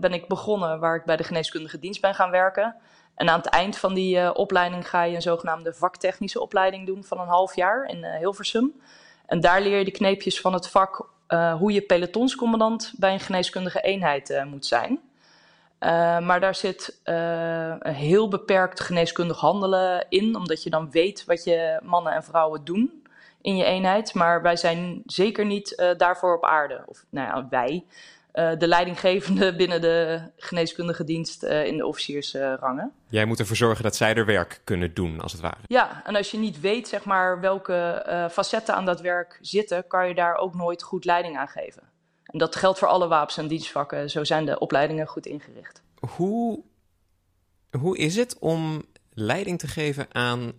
ben 0.00 0.12
ik 0.12 0.28
begonnen 0.28 0.78
waar 0.78 0.96
ik 0.96 1.04
bij 1.04 1.16
de 1.16 1.24
geneeskundige 1.24 1.78
dienst 1.78 2.00
ben 2.00 2.14
gaan 2.14 2.30
werken. 2.30 2.76
En 3.14 3.28
aan 3.28 3.38
het 3.38 3.48
eind 3.48 3.76
van 3.76 3.94
die 3.94 4.34
opleiding 4.34 4.88
ga 4.88 5.02
je 5.02 5.14
een 5.14 5.22
zogenaamde 5.22 5.74
vaktechnische 5.74 6.40
opleiding 6.40 6.86
doen 6.86 7.04
van 7.04 7.20
een 7.20 7.28
half 7.28 7.56
jaar 7.56 7.84
in 7.84 8.04
Hilversum. 8.04 8.80
En 9.26 9.40
daar 9.40 9.60
leer 9.60 9.78
je 9.78 9.84
de 9.84 9.90
kneepjes 9.90 10.40
van 10.40 10.52
het 10.52 10.68
vak 10.68 11.08
uh, 11.28 11.54
hoe 11.54 11.72
je 11.72 11.80
pelotonscommandant 11.80 12.92
bij 12.96 13.12
een 13.12 13.20
geneeskundige 13.20 13.80
eenheid 13.80 14.30
uh, 14.30 14.44
moet 14.44 14.66
zijn. 14.66 14.90
Uh, 14.90 16.18
maar 16.18 16.40
daar 16.40 16.54
zit 16.54 17.00
een 17.04 17.94
heel 17.94 18.28
beperkt 18.28 18.80
geneeskundig 18.80 19.38
handelen 19.38 20.06
in, 20.08 20.36
omdat 20.36 20.62
je 20.62 20.70
dan 20.70 20.90
weet 20.90 21.24
wat 21.24 21.44
je 21.44 21.80
mannen 21.82 22.12
en 22.12 22.24
vrouwen 22.24 22.64
doen 22.64 23.02
in 23.40 23.56
je 23.56 23.64
eenheid. 23.64 24.14
Maar 24.14 24.42
wij 24.42 24.56
zijn 24.56 25.02
zeker 25.06 25.44
niet 25.44 25.94
daarvoor 25.96 26.36
op 26.36 26.44
aarde. 26.44 26.82
Of 26.86 27.04
nou 27.10 27.26
ja, 27.26 27.46
wij. 27.50 27.84
Uh, 28.34 28.50
de 28.58 28.68
leidinggevende 28.68 29.54
binnen 29.60 29.80
de 29.80 30.20
geneeskundige 30.36 31.04
dienst 31.04 31.44
uh, 31.44 31.66
in 31.66 31.76
de 31.76 31.86
officiersrangen. 31.86 32.92
Jij 33.08 33.24
moet 33.24 33.38
ervoor 33.38 33.56
zorgen 33.56 33.82
dat 33.82 33.96
zij 33.96 34.14
er 34.14 34.26
werk 34.26 34.60
kunnen 34.64 34.94
doen, 34.94 35.20
als 35.20 35.32
het 35.32 35.40
ware. 35.40 35.56
Ja, 35.66 36.02
en 36.04 36.16
als 36.16 36.30
je 36.30 36.38
niet 36.38 36.60
weet 36.60 36.88
zeg 36.88 37.04
maar, 37.04 37.40
welke 37.40 38.04
uh, 38.08 38.28
facetten 38.28 38.74
aan 38.74 38.84
dat 38.84 39.00
werk 39.00 39.38
zitten, 39.40 39.86
kan 39.86 40.08
je 40.08 40.14
daar 40.14 40.36
ook 40.36 40.54
nooit 40.54 40.82
goed 40.82 41.04
leiding 41.04 41.36
aan 41.36 41.48
geven. 41.48 41.82
En 42.24 42.38
dat 42.38 42.56
geldt 42.56 42.78
voor 42.78 42.88
alle 42.88 43.08
wapens 43.08 43.36
en 43.36 43.48
dienstvakken. 43.48 44.10
Zo 44.10 44.24
zijn 44.24 44.44
de 44.44 44.58
opleidingen 44.58 45.06
goed 45.06 45.26
ingericht. 45.26 45.82
Hoe, 46.10 46.62
hoe 47.78 47.98
is 47.98 48.16
het 48.16 48.38
om 48.38 48.84
leiding 49.10 49.58
te 49.58 49.68
geven 49.68 50.06
aan 50.12 50.52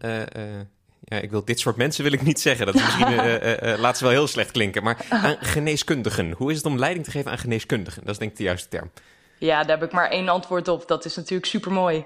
ja, 1.03 1.17
ik 1.17 1.31
wil 1.31 1.45
dit 1.45 1.59
soort 1.59 1.75
mensen 1.75 2.03
wil 2.03 2.13
ik 2.13 2.21
niet 2.21 2.39
zeggen. 2.39 2.65
Dat 2.65 2.75
misschien, 2.75 3.11
uh, 3.11 3.61
uh, 3.73 3.79
laat 3.79 3.97
ze 3.97 4.03
wel 4.03 4.13
heel 4.13 4.27
slecht 4.27 4.51
klinken. 4.51 4.83
Maar 4.83 5.05
aan 5.09 5.37
geneeskundigen. 5.39 6.31
Hoe 6.31 6.51
is 6.51 6.57
het 6.57 6.65
om 6.65 6.79
leiding 6.79 7.05
te 7.05 7.11
geven 7.11 7.31
aan 7.31 7.37
geneeskundigen? 7.37 8.01
Dat 8.01 8.11
is 8.11 8.17
denk 8.17 8.31
ik 8.31 8.37
de 8.37 8.43
juiste 8.43 8.69
term. 8.69 8.91
Ja, 9.37 9.61
daar 9.63 9.77
heb 9.77 9.87
ik 9.87 9.93
maar 9.93 10.09
één 10.09 10.29
antwoord 10.29 10.67
op. 10.67 10.87
Dat 10.87 11.05
is 11.05 11.15
natuurlijk 11.15 11.49
super 11.49 11.71
mooi. 11.71 12.05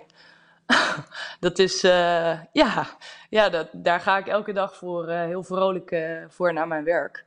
dat 1.40 1.60
is, 1.60 1.82
ja, 1.82 2.88
ja 3.30 3.50
dat, 3.50 3.68
daar 3.72 4.00
ga 4.00 4.18
ik 4.18 4.28
elke 4.28 4.54
dag 4.54 4.76
voor 4.76 5.10
heel 5.10 5.44
vrolijk 5.44 5.96
voor 6.30 6.54
naar 6.54 6.68
mijn 6.68 6.84
werk. 6.84 7.26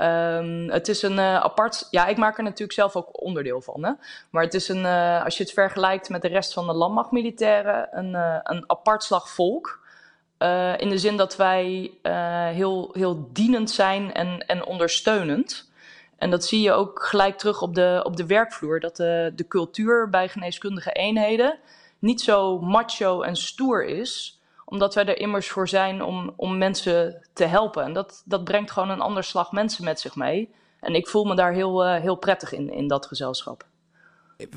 Um, 0.00 0.70
het 0.70 0.88
is 0.88 1.02
een 1.02 1.20
apart. 1.20 1.86
Ja, 1.90 2.06
ik 2.06 2.16
maak 2.16 2.36
er 2.36 2.42
natuurlijk 2.42 2.72
zelf 2.72 2.96
ook 2.96 3.22
onderdeel 3.22 3.60
van. 3.60 3.84
Hè? 3.84 3.92
Maar 4.30 4.42
het 4.42 4.54
is 4.54 4.68
een, 4.68 4.84
als 5.24 5.36
je 5.36 5.42
het 5.42 5.52
vergelijkt 5.52 6.08
met 6.08 6.22
de 6.22 6.28
rest 6.28 6.52
van 6.52 6.66
de 6.66 6.74
landmachtmilitairen, 6.74 7.88
een, 7.90 8.14
een 8.42 8.64
apart 8.66 9.02
slag 9.02 9.28
volk. 9.28 9.77
Uh, 10.38 10.78
in 10.78 10.88
de 10.88 10.98
zin 10.98 11.16
dat 11.16 11.36
wij 11.36 11.90
uh, 12.02 12.46
heel, 12.48 12.90
heel 12.92 13.28
dienend 13.32 13.70
zijn 13.70 14.14
en, 14.14 14.46
en 14.46 14.64
ondersteunend. 14.64 15.70
En 16.16 16.30
dat 16.30 16.44
zie 16.44 16.60
je 16.60 16.72
ook 16.72 17.04
gelijk 17.04 17.38
terug 17.38 17.62
op 17.62 17.74
de, 17.74 18.00
op 18.04 18.16
de 18.16 18.26
werkvloer. 18.26 18.80
Dat 18.80 18.96
de, 18.96 19.32
de 19.36 19.46
cultuur 19.48 20.10
bij 20.10 20.28
geneeskundige 20.28 20.92
eenheden 20.92 21.58
niet 21.98 22.20
zo 22.20 22.60
macho 22.60 23.22
en 23.22 23.36
stoer 23.36 23.84
is. 23.84 24.40
Omdat 24.64 24.94
wij 24.94 25.04
er 25.04 25.18
immers 25.18 25.48
voor 25.48 25.68
zijn 25.68 26.02
om, 26.02 26.32
om 26.36 26.58
mensen 26.58 27.26
te 27.32 27.44
helpen. 27.44 27.84
En 27.84 27.92
dat, 27.92 28.22
dat 28.24 28.44
brengt 28.44 28.70
gewoon 28.70 28.90
een 28.90 29.00
ander 29.00 29.24
slag 29.24 29.52
mensen 29.52 29.84
met 29.84 30.00
zich 30.00 30.16
mee. 30.16 30.50
En 30.80 30.94
ik 30.94 31.08
voel 31.08 31.24
me 31.24 31.34
daar 31.34 31.52
heel, 31.52 31.86
uh, 31.86 32.00
heel 32.00 32.16
prettig 32.16 32.52
in, 32.52 32.72
in 32.72 32.88
dat 32.88 33.06
gezelschap. 33.06 33.66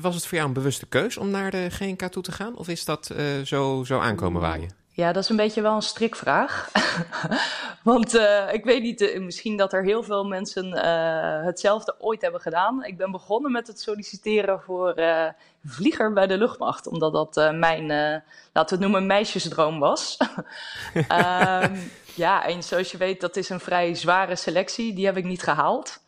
Was 0.00 0.14
het 0.14 0.26
voor 0.26 0.36
jou 0.36 0.48
een 0.48 0.54
bewuste 0.54 0.86
keus 0.86 1.16
om 1.16 1.30
naar 1.30 1.50
de 1.50 1.70
GNK 1.70 2.02
toe 2.02 2.22
te 2.22 2.32
gaan? 2.32 2.56
Of 2.56 2.68
is 2.68 2.84
dat 2.84 3.14
zo, 3.44 3.84
zo 3.84 3.98
aankomen 3.98 4.40
waaien? 4.40 4.81
Ja, 4.94 5.12
dat 5.12 5.22
is 5.22 5.28
een 5.28 5.36
beetje 5.36 5.62
wel 5.62 5.74
een 5.74 5.82
strikvraag. 5.82 6.70
Want 7.82 8.14
uh, 8.14 8.52
ik 8.52 8.64
weet 8.64 8.82
niet, 8.82 9.00
uh, 9.00 9.20
misschien 9.20 9.56
dat 9.56 9.72
er 9.72 9.84
heel 9.84 10.02
veel 10.02 10.24
mensen 10.24 10.66
uh, 10.66 11.44
hetzelfde 11.44 11.94
ooit 11.98 12.22
hebben 12.22 12.40
gedaan. 12.40 12.84
Ik 12.84 12.96
ben 12.96 13.10
begonnen 13.10 13.52
met 13.52 13.66
het 13.66 13.80
solliciteren 13.80 14.60
voor 14.60 14.94
vlieger 15.64 16.12
bij 16.12 16.26
de 16.26 16.38
luchtmacht. 16.38 16.86
Omdat 16.86 17.12
dat 17.12 17.52
mijn, 17.54 17.86
laten 17.86 18.22
we 18.52 18.62
het 18.70 18.80
noemen, 18.80 19.06
meisjesdroom 19.06 19.78
was. 19.78 20.16
um, 20.94 21.90
ja, 22.24 22.44
en 22.44 22.62
zoals 22.62 22.90
je 22.90 22.96
weet, 22.96 23.20
dat 23.20 23.36
is 23.36 23.48
een 23.48 23.60
vrij 23.60 23.94
zware 23.94 24.36
selectie. 24.36 24.94
Die 24.94 25.06
heb 25.06 25.16
ik 25.16 25.24
niet 25.24 25.42
gehaald. 25.42 26.00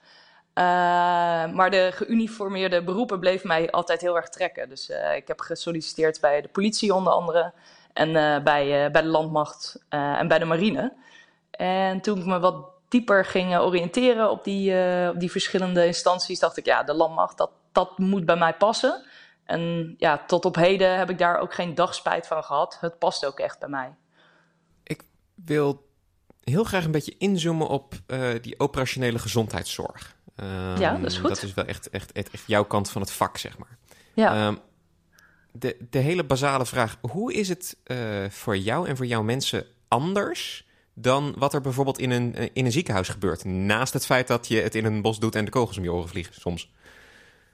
maar 1.54 1.70
de 1.70 1.90
geuniformeerde 1.94 2.82
beroepen 2.82 3.20
bleef 3.20 3.44
mij 3.44 3.70
altijd 3.70 4.00
heel 4.00 4.16
erg 4.16 4.28
trekken. 4.28 4.68
Dus 4.68 4.90
ik 5.16 5.28
heb 5.28 5.40
gesolliciteerd 5.40 6.20
bij 6.20 6.40
de 6.40 6.48
politie 6.48 6.94
onder 6.94 7.12
andere 7.12 7.52
En 7.94 8.12
bij, 8.44 8.90
bij 8.90 9.02
de 9.02 9.08
landmacht 9.08 9.84
en 9.88 10.28
bij 10.28 10.38
de 10.38 10.44
marine. 10.44 10.92
En 11.50 12.00
toen 12.00 12.18
ik 12.18 12.26
me 12.26 12.38
wat 12.38 12.66
dieper 12.88 13.24
ging 13.24 13.56
oriënteren 13.56 14.30
op 14.30 14.44
die, 14.44 14.74
op 15.08 15.20
die 15.20 15.30
verschillende 15.30 15.86
instanties, 15.86 16.38
dacht 16.38 16.56
ik, 16.56 16.64
ja, 16.64 16.82
de 16.82 16.94
landmacht, 16.94 17.38
dat, 17.38 17.50
dat 17.72 17.98
moet 17.98 18.24
bij 18.24 18.36
mij 18.36 18.54
passen. 18.54 19.04
En 19.44 19.94
ja, 19.98 20.24
tot 20.26 20.44
op 20.44 20.54
heden 20.54 20.98
heb 20.98 21.10
ik 21.10 21.18
daar 21.18 21.38
ook 21.38 21.54
geen 21.54 21.74
dag 21.74 21.94
spijt 21.94 22.26
van 22.26 22.44
gehad. 22.44 22.78
Het 22.80 22.98
past 22.98 23.26
ook 23.26 23.38
echt 23.38 23.58
bij 23.58 23.68
mij. 23.68 23.94
Ik 24.82 25.02
wil 25.34 25.88
heel 26.44 26.64
graag 26.64 26.84
een 26.84 26.90
beetje 26.90 27.16
inzoomen 27.18 27.68
op 27.68 27.94
uh, 28.06 28.28
die 28.40 28.60
operationele 28.60 29.18
gezondheidszorg. 29.18 30.16
Um, 30.36 30.76
ja, 30.76 30.96
dat 30.96 31.10
is 31.10 31.18
goed. 31.18 31.28
Dat 31.28 31.42
is 31.42 31.54
wel 31.54 31.64
echt, 31.64 31.90
echt, 31.90 32.12
echt, 32.12 32.30
echt, 32.30 32.42
jouw 32.46 32.64
kant 32.64 32.90
van 32.90 33.00
het 33.00 33.12
vak, 33.12 33.36
zeg 33.36 33.58
maar. 33.58 33.78
Ja. 34.14 34.46
Um, 34.46 34.58
de, 35.58 35.76
de 35.90 35.98
hele 35.98 36.24
basale 36.24 36.66
vraag: 36.66 36.96
hoe 37.00 37.32
is 37.32 37.48
het 37.48 37.76
uh, 37.86 37.98
voor 38.28 38.56
jou 38.56 38.88
en 38.88 38.96
voor 38.96 39.06
jouw 39.06 39.22
mensen 39.22 39.66
anders 39.88 40.66
dan 40.94 41.34
wat 41.38 41.54
er 41.54 41.60
bijvoorbeeld 41.60 41.98
in 41.98 42.10
een, 42.10 42.34
eh, 42.34 42.48
in 42.52 42.64
een 42.64 42.72
ziekenhuis 42.72 43.08
gebeurt? 43.08 43.44
Naast 43.44 43.92
het 43.92 44.06
feit 44.06 44.26
dat 44.26 44.48
je 44.48 44.60
het 44.60 44.74
in 44.74 44.84
een 44.84 45.02
bos 45.02 45.18
doet 45.18 45.34
en 45.34 45.44
de 45.44 45.50
kogels 45.50 45.76
om 45.76 45.82
je 45.82 45.92
oren 45.92 46.08
vliegen 46.08 46.34
soms. 46.34 46.72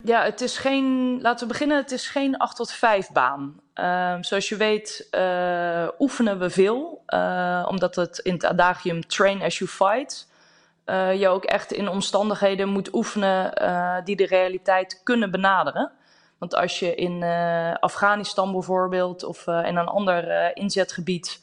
Ja, 0.03 0.25
het 0.25 0.41
is 0.41 0.59
geen, 0.59 1.19
laten 1.23 1.47
we 1.47 1.53
beginnen, 1.53 1.77
het 1.77 1.91
is 1.91 2.09
geen 2.09 2.37
8 2.37 2.57
tot 2.57 2.73
5 2.73 3.11
baan. 3.13 3.61
Uh, 3.75 4.17
zoals 4.21 4.49
je 4.49 4.57
weet 4.57 5.09
uh, 5.11 5.89
oefenen 5.99 6.39
we 6.39 6.51
veel, 6.51 7.05
omdat 7.69 7.97
het 7.97 8.19
in 8.19 8.33
het 8.33 8.45
adagium 8.45 9.07
train 9.07 9.43
as 9.43 9.59
you 9.59 9.71
fight, 9.71 10.29
je 11.19 11.29
ook 11.29 11.45
echt 11.45 11.73
in 11.73 11.89
omstandigheden 11.89 12.69
moet 12.69 12.95
oefenen 12.95 13.53
die 14.05 14.17
de 14.17 14.27
realiteit 14.27 15.01
kunnen 15.05 15.31
benaderen. 15.31 15.93
Want 16.41 16.55
als 16.55 16.79
je 16.79 16.95
in 16.95 17.23
Afghanistan 17.81 18.53
bijvoorbeeld 18.53 19.25
of 19.25 19.47
in 19.47 19.77
een 19.77 19.87
ander 19.87 20.51
inzetgebied 20.57 21.43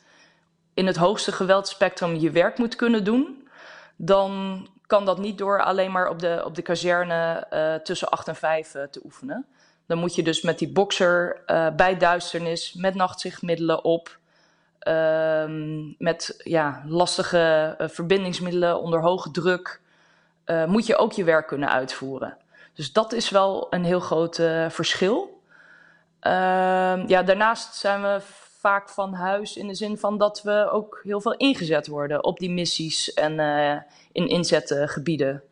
in 0.73 0.87
het 0.87 0.95
hoogste 0.95 1.31
geweldspectrum 1.31 2.15
je 2.15 2.31
werk 2.31 2.57
moet 2.57 2.75
kunnen 2.75 3.03
doen, 3.03 3.47
dan 3.95 4.61
kan 4.87 5.05
dat 5.05 5.17
niet 5.17 5.37
door 5.37 5.63
alleen 5.63 5.91
maar 5.91 6.09
op 6.09 6.19
de, 6.19 6.41
op 6.45 6.55
de 6.55 6.61
kazerne 6.61 7.47
tussen 7.83 8.09
8 8.09 8.27
en 8.27 8.35
5 8.35 8.75
uh, 8.75 8.83
te 8.83 9.01
oefenen. 9.03 9.45
Dan 9.85 9.97
moet 9.97 10.15
je 10.15 10.23
dus 10.23 10.41
met 10.41 10.59
die 10.59 10.71
bokser 10.71 11.41
bij 11.75 11.97
duisternis, 11.97 12.73
met 12.73 12.95
nachtzichtmiddelen 12.95 13.83
op, 13.83 14.17
ehm, 14.79 15.93
met 15.97 16.41
ja, 16.43 16.83
lastige 16.85 17.75
verbindingsmiddelen 17.79 18.81
onder 18.81 19.01
hoge 19.01 19.31
druk, 19.31 19.81
moet 20.67 20.85
je 20.85 20.97
ook 20.97 21.11
je 21.11 21.23
werk 21.23 21.47
kunnen 21.47 21.69
uitvoeren. 21.69 22.37
Dus 22.77 22.91
dat 22.91 23.13
is 23.13 23.29
wel 23.29 23.67
een 23.69 23.83
heel 23.83 23.99
groot 23.99 24.35
verschil. 24.67 25.41
Ehm, 26.19 27.07
ja, 27.07 27.23
daarnaast 27.23 27.75
zijn 27.75 28.01
we 28.01 28.21
vaak 28.59 28.89
van 28.89 29.13
huis 29.13 29.57
in 29.57 29.67
de 29.67 29.75
zin 29.75 29.97
van 29.97 30.17
dat 30.17 30.41
we 30.41 30.69
ook 30.71 30.99
heel 31.03 31.21
veel 31.21 31.35
ingezet 31.35 31.87
worden 31.87 32.23
op 32.23 32.39
die 32.39 32.51
missies 32.51 33.13
en 33.13 33.39
in 34.11 34.27
inzetgebieden. 34.27 35.43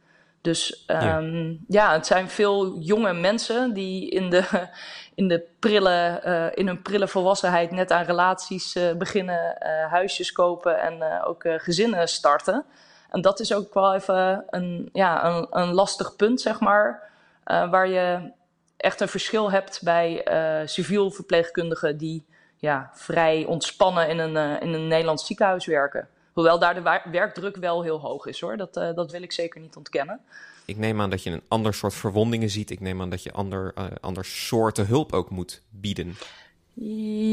Dus 0.46 0.86
um, 0.88 0.98
ja. 0.98 1.58
ja. 1.68 1.94
het 1.94 2.06
zijn 2.06 2.30
veel 2.30 2.78
jonge 2.80 3.14
mensen 3.14 3.74
die 3.74 4.10
in, 4.10 4.30
de, 4.30 4.44
in, 5.16 5.28
de 5.28 5.44
prille, 5.60 6.22
uh, 6.26 6.46
in 6.54 6.68
hun 6.68 6.82
prille 6.82 7.08
volwassenheid 7.08 7.72
net 7.72 7.92
aan 7.92 8.04
relaties 8.04 8.76
uh, 8.76 8.94
beginnen, 8.94 9.58
uh, 9.60 9.92
huisjes 9.92 10.32
kopen 10.32 10.82
en 10.82 11.24
ook 11.24 11.44
gezinnen 11.58 12.08
starten. 12.08 12.66
En 13.10 13.22
dat 13.22 13.40
is 13.40 13.54
ook 13.54 13.74
wel 13.74 13.94
even 13.94 14.44
een, 14.50 14.90
ja, 14.94 15.26
een, 15.26 15.48
een 15.50 15.74
lastig 15.74 16.16
punt, 16.16 16.42
zeg 16.42 16.60
maar, 16.60 17.12
waar 17.46 17.88
je 17.88 18.32
echt 18.78 19.02
een 19.02 19.08
verschil 19.08 19.52
hebt 19.52 19.82
bij 19.84 20.26
civiel 20.66 21.12
verpleegkundigen 21.12 21.98
die 21.98 22.26
ja, 22.58 22.92
vrij 22.94 23.46
ontspannen 23.46 24.10
in 24.10 24.20
een, 24.20 24.62
in 24.62 24.74
een 24.74 24.88
Nederlands 24.88 25.26
ziekenhuis 25.26 25.66
werken. 25.66 26.08
Hoewel 26.36 26.60
daar 26.60 26.74
de 26.74 27.02
werkdruk 27.12 27.56
wel 27.56 27.84
heel 27.84 28.00
hoog 28.00 28.26
is 28.26 28.42
hoor. 28.42 28.58
Dat, 28.58 28.78
uh, 28.78 28.94
dat 28.94 29.12
wil 29.12 29.22
ik 29.22 29.32
zeker 29.32 29.62
niet 29.62 29.76
ontkennen. 29.76 30.20
Ik 30.66 30.78
neem 30.78 31.02
aan 31.02 31.10
dat 31.10 31.24
je 31.24 31.30
een 31.30 31.44
ander 31.48 31.74
soort 31.74 31.94
verwondingen 31.94 32.50
ziet. 32.50 32.70
Ik 32.70 32.80
neem 32.80 33.02
aan 33.02 33.10
dat 33.10 33.24
je 33.24 33.32
ander, 33.32 33.72
uh, 33.78 33.86
ander 34.02 34.26
soorten 34.26 34.88
hulp 34.88 35.14
ook 35.14 35.30
moet 35.30 35.62
bieden. 35.70 36.16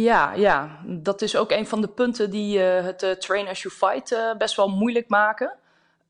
Ja, 0.03 0.33
ja, 0.33 0.79
dat 0.87 1.23
is 1.23 1.37
ook 1.37 1.51
een 1.51 1.67
van 1.67 1.81
de 1.81 1.89
punten 1.89 2.31
die 2.31 2.59
uh, 2.59 2.85
het 2.85 3.17
Train 3.21 3.49
as 3.49 3.63
you 3.63 3.75
fight 3.75 4.37
best 4.39 4.57
wel 4.57 4.69
moeilijk 4.69 5.09
maken. 5.09 5.53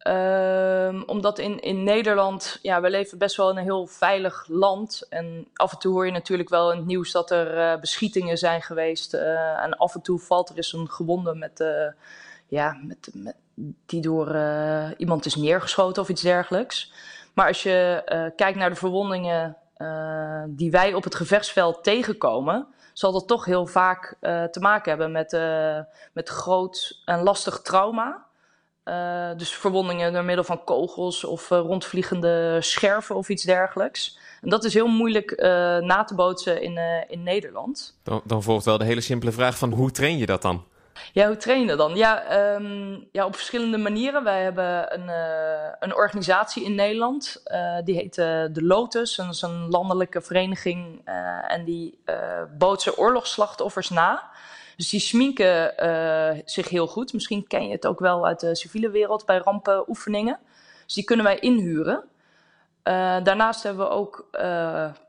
Uh, 0.09 1.03
omdat 1.07 1.39
in, 1.39 1.61
in 1.61 1.85
Nederland, 1.85 2.59
ja, 2.63 2.81
we 2.81 2.91
leven 2.91 3.19
best 3.19 3.37
wel 3.37 3.51
in 3.51 3.57
een 3.57 3.63
heel 3.63 3.87
veilig 3.87 4.47
land. 4.49 5.07
En 5.09 5.49
af 5.55 5.73
en 5.73 5.79
toe 5.79 5.93
hoor 5.93 6.07
je 6.07 6.13
natuurlijk 6.13 6.49
wel 6.49 6.73
in 6.73 6.79
het 6.79 6.87
nieuws 6.87 7.13
dat 7.13 7.31
er 7.31 7.79
beschietingen 7.79 8.39
zijn 8.39 8.63
geweest. 8.63 9.15
en 9.15 9.77
af 9.77 9.95
en 9.95 10.01
toe 10.01 10.19
valt 10.19 10.49
er 10.49 10.57
eens 10.57 10.73
een 10.73 10.91
gewonde 10.91 11.35
met 11.35 11.65
ja, 12.53 12.79
met, 12.83 13.11
met, 13.13 13.35
die 13.87 14.01
door 14.01 14.35
uh, 14.35 14.89
iemand 14.97 15.27
is 15.27 15.35
neergeschoten 15.35 16.03
of 16.03 16.09
iets 16.09 16.23
dergelijks. 16.23 16.93
Maar 17.35 17.47
als 17.47 17.63
je 17.63 18.03
uh, 18.07 18.37
kijkt 18.37 18.59
naar 18.59 18.71
de 18.71 18.77
verwondingen 18.77 19.57
uh, 19.77 20.43
die 20.49 20.71
wij 20.71 20.95
op 20.95 21.05
het 21.05 21.15
gevechtsveld 21.15 21.85
tegenkomen, 21.85 22.67
zal 22.93 23.13
dat 23.13 23.29
toch 23.29 23.45
heel 23.45 23.67
vaak 23.67 24.17
te 24.51 24.61
maken 24.61 24.89
hebben 24.89 25.13
met, 25.13 25.33
met 26.13 26.29
groot 26.29 27.03
en 27.05 27.23
lastig 27.23 27.61
trauma. 27.61 28.27
Dus 29.37 29.55
verwondingen 29.55 30.13
door 30.13 30.25
middel 30.25 30.45
van 30.45 30.65
kogels 30.65 31.25
of 31.25 31.49
rondvliegende 31.49 32.57
scherven 32.61 33.17
of 33.17 33.29
iets 33.29 33.43
dergelijks. 33.43 34.19
En 34.41 34.49
dat 34.49 34.65
is 34.65 34.75
heel 34.75 34.87
moeilijk 34.87 35.37
na 35.81 36.05
te 36.05 36.15
bootsen 36.15 36.63
in, 36.63 36.79
in 37.09 37.23
Nederland. 37.23 37.99
Dan, 38.03 38.23
dan 38.25 38.43
volgt 38.43 38.65
wel 38.65 38.79
de 38.79 38.85
hele 38.85 39.01
simpele 39.01 39.33
vraag 39.33 39.59
van 39.59 39.73
hoe 39.73 39.91
train 39.91 40.19
je 40.19 40.27
dat 40.27 40.43
dan? 40.43 40.65
Ja, 41.13 41.27
hoe 41.27 41.37
trainen 41.37 41.77
dan? 41.77 41.97
Ja, 41.97 42.39
um, 42.55 43.09
ja, 43.13 43.25
op 43.27 43.35
verschillende 43.35 43.79
manieren. 43.79 44.25
Wij 44.25 44.43
hebben 44.43 44.95
een, 44.95 45.09
een 45.81 45.95
organisatie 45.95 46.65
in 46.65 46.75
Nederland. 46.75 47.43
Die 47.85 47.97
heet 47.97 48.15
de 48.15 48.63
Lotus. 48.63 49.19
En 49.19 49.25
dat 49.25 49.35
is 49.35 49.43
een 49.43 49.69
landelijke 49.69 50.21
vereniging. 50.21 51.01
en 51.49 51.65
die 51.65 51.99
bootsen 52.59 52.97
oorlogsslachtoffers 52.97 53.91
na. 53.91 54.31
Dus 54.83 54.91
die 54.91 55.01
sminken 55.01 55.75
zich 56.45 56.69
heel 56.69 56.87
goed. 56.87 57.13
Misschien 57.13 57.47
ken 57.47 57.67
je 57.67 57.73
het 57.73 57.87
ook 57.87 57.99
wel 57.99 58.27
uit 58.27 58.41
de 58.41 58.55
civiele 58.55 58.91
wereld 58.91 59.27
bij 59.27 59.39
rampenoefeningen. 59.39 60.39
Dus 60.85 60.95
die 60.95 61.05
kunnen 61.05 61.25
wij 61.25 61.39
inhuren. 61.39 62.05
daarnaast 63.23 63.63
hebben 63.63 63.87
we 63.87 63.93
ook 63.93 64.29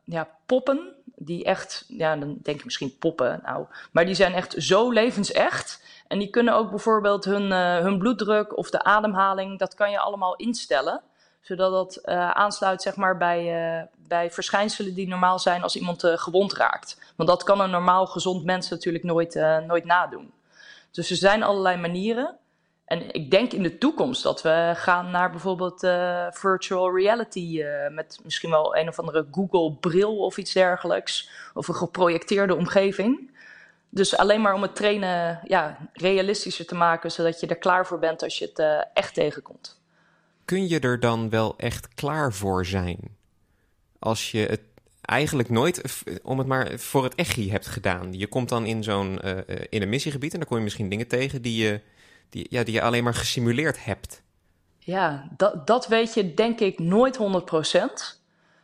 ja, 0.03 0.27
poppen 0.46 0.96
die 1.15 1.44
echt, 1.44 1.86
ja, 1.88 2.15
dan 2.15 2.38
denk 2.42 2.58
je 2.58 2.63
misschien 2.65 2.98
poppen, 2.98 3.39
nou, 3.44 3.65
maar 3.92 4.06
die 4.06 4.15
zijn 4.15 4.34
echt 4.34 4.56
zo 4.58 4.92
levensecht. 4.92 5.84
En 6.08 6.20
die 6.20 6.30
kunnen 6.30 6.53
ook 6.53 6.70
bijvoorbeeld 6.70 7.25
hun, 7.25 7.51
hun 7.84 7.98
bloeddruk 7.98 8.58
of 8.58 8.70
de 8.70 8.84
ademhaling, 8.84 9.60
dat 9.60 9.74
kan 9.74 9.92
je 9.92 10.00
allemaal 10.00 10.36
instellen. 10.36 11.01
Zodat 11.42 11.72
dat 11.72 12.06
aansluit 12.34 12.82
zeg 12.82 12.96
maar, 12.96 13.18
bij, 13.18 13.77
uh, 13.77 13.84
bij 14.07 14.31
verschijnselen 14.31 14.93
die 14.93 15.07
normaal 15.07 15.39
zijn 15.39 15.63
als 15.63 15.75
iemand 15.75 16.03
gewond 16.03 16.53
raakt. 16.53 17.13
Want 17.15 17.29
dat 17.29 17.43
kan 17.43 17.60
een 17.62 17.69
normaal 17.69 18.05
gezond 18.05 18.43
mens 18.43 18.69
natuurlijk 18.69 19.03
nooit, 19.03 19.33
nooit 19.67 19.86
nadoen. 19.86 20.31
Dus 20.91 21.10
er 21.10 21.15
zijn 21.15 21.43
allerlei 21.43 21.77
manieren. 21.77 22.38
En 22.86 23.13
ik 23.13 23.31
denk 23.31 23.53
in 23.53 23.63
de 23.63 23.77
toekomst 23.77 24.24
dat 24.24 24.41
we 24.41 24.72
gaan 24.75 25.12
naar 25.12 25.31
bijvoorbeeld 25.31 25.83
uh, 25.83 26.25
virtual 26.29 26.95
reality 26.95 27.63
met 27.89 28.19
misschien 28.24 28.50
wel 28.50 28.77
een 28.77 28.88
of 28.88 29.00
andere 29.00 29.27
Google 29.31 29.74
bril 29.74 30.17
of 30.17 30.38
iets 30.38 30.53
dergelijks. 30.53 31.29
Of 31.53 31.67
een 31.67 31.75
geprojecteerde 31.75 32.55
omgeving. 32.55 33.31
Dus 33.89 34.17
alleen 34.17 34.41
maar 34.41 34.53
om 34.53 34.62
het 34.62 34.75
trainen 34.75 35.39
ja, 35.43 35.77
realistischer 35.93 36.65
te 36.65 36.75
maken, 36.75 37.12
zodat 37.12 37.39
je 37.39 37.48
er 37.48 37.55
klaar 37.55 37.86
voor 37.86 38.00
bent 38.00 38.24
als 38.24 38.38
je 38.38 38.51
het 38.53 38.88
echt 38.93 39.13
tegenkomt. 39.13 39.81
Kun 40.45 40.67
je 40.67 40.79
er 40.79 41.00
dan 41.00 41.29
wel 41.29 41.53
echt 41.57 41.93
klaar 41.93 42.33
voor 42.33 42.65
zijn? 42.65 43.00
Als 44.03 44.31
je 44.31 44.39
het 44.39 44.62
eigenlijk 45.01 45.50
nooit, 45.50 46.03
om 46.24 46.38
het 46.38 46.48
maar 46.48 46.79
voor 46.79 47.03
het 47.03 47.15
echi 47.15 47.51
hebt 47.51 47.67
gedaan. 47.67 48.13
Je 48.13 48.27
komt 48.27 48.50
dan 48.50 48.65
in 48.65 48.83
zo'n 48.83 49.19
in 49.69 49.81
een 49.81 49.89
missiegebied 49.89 50.33
en 50.33 50.39
dan 50.39 50.48
kom 50.48 50.57
je 50.57 50.63
misschien 50.63 50.89
dingen 50.89 51.07
tegen 51.07 51.41
die 51.41 51.63
je 51.63 51.81
die, 52.29 52.48
ja, 52.50 52.63
die 52.63 52.74
je 52.74 52.81
alleen 52.81 53.03
maar 53.03 53.13
gesimuleerd 53.13 53.86
hebt. 53.86 54.22
Ja, 54.79 55.27
dat, 55.38 55.67
dat 55.67 55.88
weet 55.88 56.13
je 56.13 56.33
denk 56.33 56.60
ik 56.60 56.79
nooit 56.79 57.17
100%. 57.17 58.19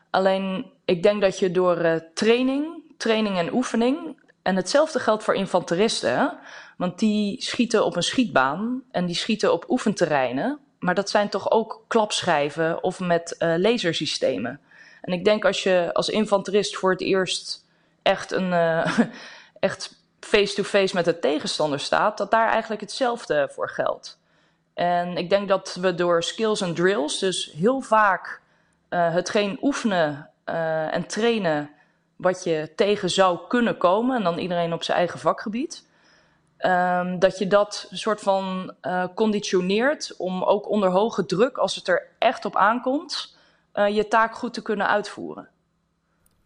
Alleen 0.09 0.65
ik 0.85 1.03
denk 1.03 1.21
dat 1.21 1.39
je 1.39 1.51
door 1.51 2.03
training, 2.13 2.83
training 2.97 3.37
en 3.37 3.53
oefening. 3.53 4.17
En 4.41 4.55
hetzelfde 4.55 4.99
geldt 4.99 5.23
voor 5.23 5.35
infanteristen. 5.35 6.37
Want 6.77 6.99
die 6.99 7.41
schieten 7.41 7.85
op 7.85 7.95
een 7.95 8.03
schietbaan 8.03 8.83
en 8.91 9.05
die 9.05 9.15
schieten 9.15 9.53
op 9.53 9.65
oefenterreinen. 9.69 10.59
Maar 10.79 10.95
dat 10.95 11.09
zijn 11.09 11.29
toch 11.29 11.51
ook 11.51 11.83
klapschijven 11.87 12.83
of 12.83 12.99
met 12.99 13.35
lasersystemen. 13.39 14.59
En 15.01 15.13
ik 15.13 15.25
denk 15.25 15.45
als 15.45 15.63
je 15.63 15.89
als 15.93 16.09
infanterist 16.09 16.77
voor 16.77 16.91
het 16.91 17.01
eerst 17.01 17.65
echt 18.01 18.31
een. 18.31 18.51
Uh, 18.51 18.99
echt 19.59 19.97
face-to-face 20.19 20.95
met 20.95 21.05
de 21.05 21.19
tegenstander 21.19 21.79
staat, 21.79 22.17
dat 22.17 22.31
daar 22.31 22.49
eigenlijk 22.49 22.81
hetzelfde 22.81 23.49
voor 23.51 23.69
geldt. 23.69 24.19
En 24.73 25.17
ik 25.17 25.29
denk 25.29 25.47
dat 25.47 25.77
we 25.81 25.95
door 25.95 26.23
skills 26.23 26.61
en 26.61 26.73
drills, 26.73 27.19
dus 27.19 27.51
heel 27.55 27.81
vaak 27.81 28.41
uh, 28.89 29.13
hetgeen 29.13 29.57
oefenen 29.61 30.29
uh, 30.45 30.93
en 30.93 31.07
trainen 31.07 31.69
wat 32.15 32.43
je 32.43 32.71
tegen 32.75 33.09
zou 33.09 33.39
kunnen 33.47 33.77
komen, 33.77 34.17
en 34.17 34.23
dan 34.23 34.37
iedereen 34.37 34.73
op 34.73 34.83
zijn 34.83 34.97
eigen 34.97 35.19
vakgebied, 35.19 35.83
Ehm, 36.59 37.19
dat 37.19 37.37
je 37.37 37.47
dat 37.47 37.87
soort 37.91 38.21
van 38.21 38.73
conditioneert 39.15 40.13
om 40.17 40.43
ook 40.43 40.69
onder 40.69 40.89
hoge 40.89 41.25
druk, 41.25 41.57
als 41.57 41.75
het 41.75 41.87
er 41.87 42.07
echt 42.17 42.45
op 42.45 42.55
aankomt, 42.55 43.37
uh, 43.79 43.95
je 43.95 44.07
taak 44.07 44.35
goed 44.35 44.53
te 44.53 44.61
kunnen 44.61 44.87
uitvoeren. 44.87 45.49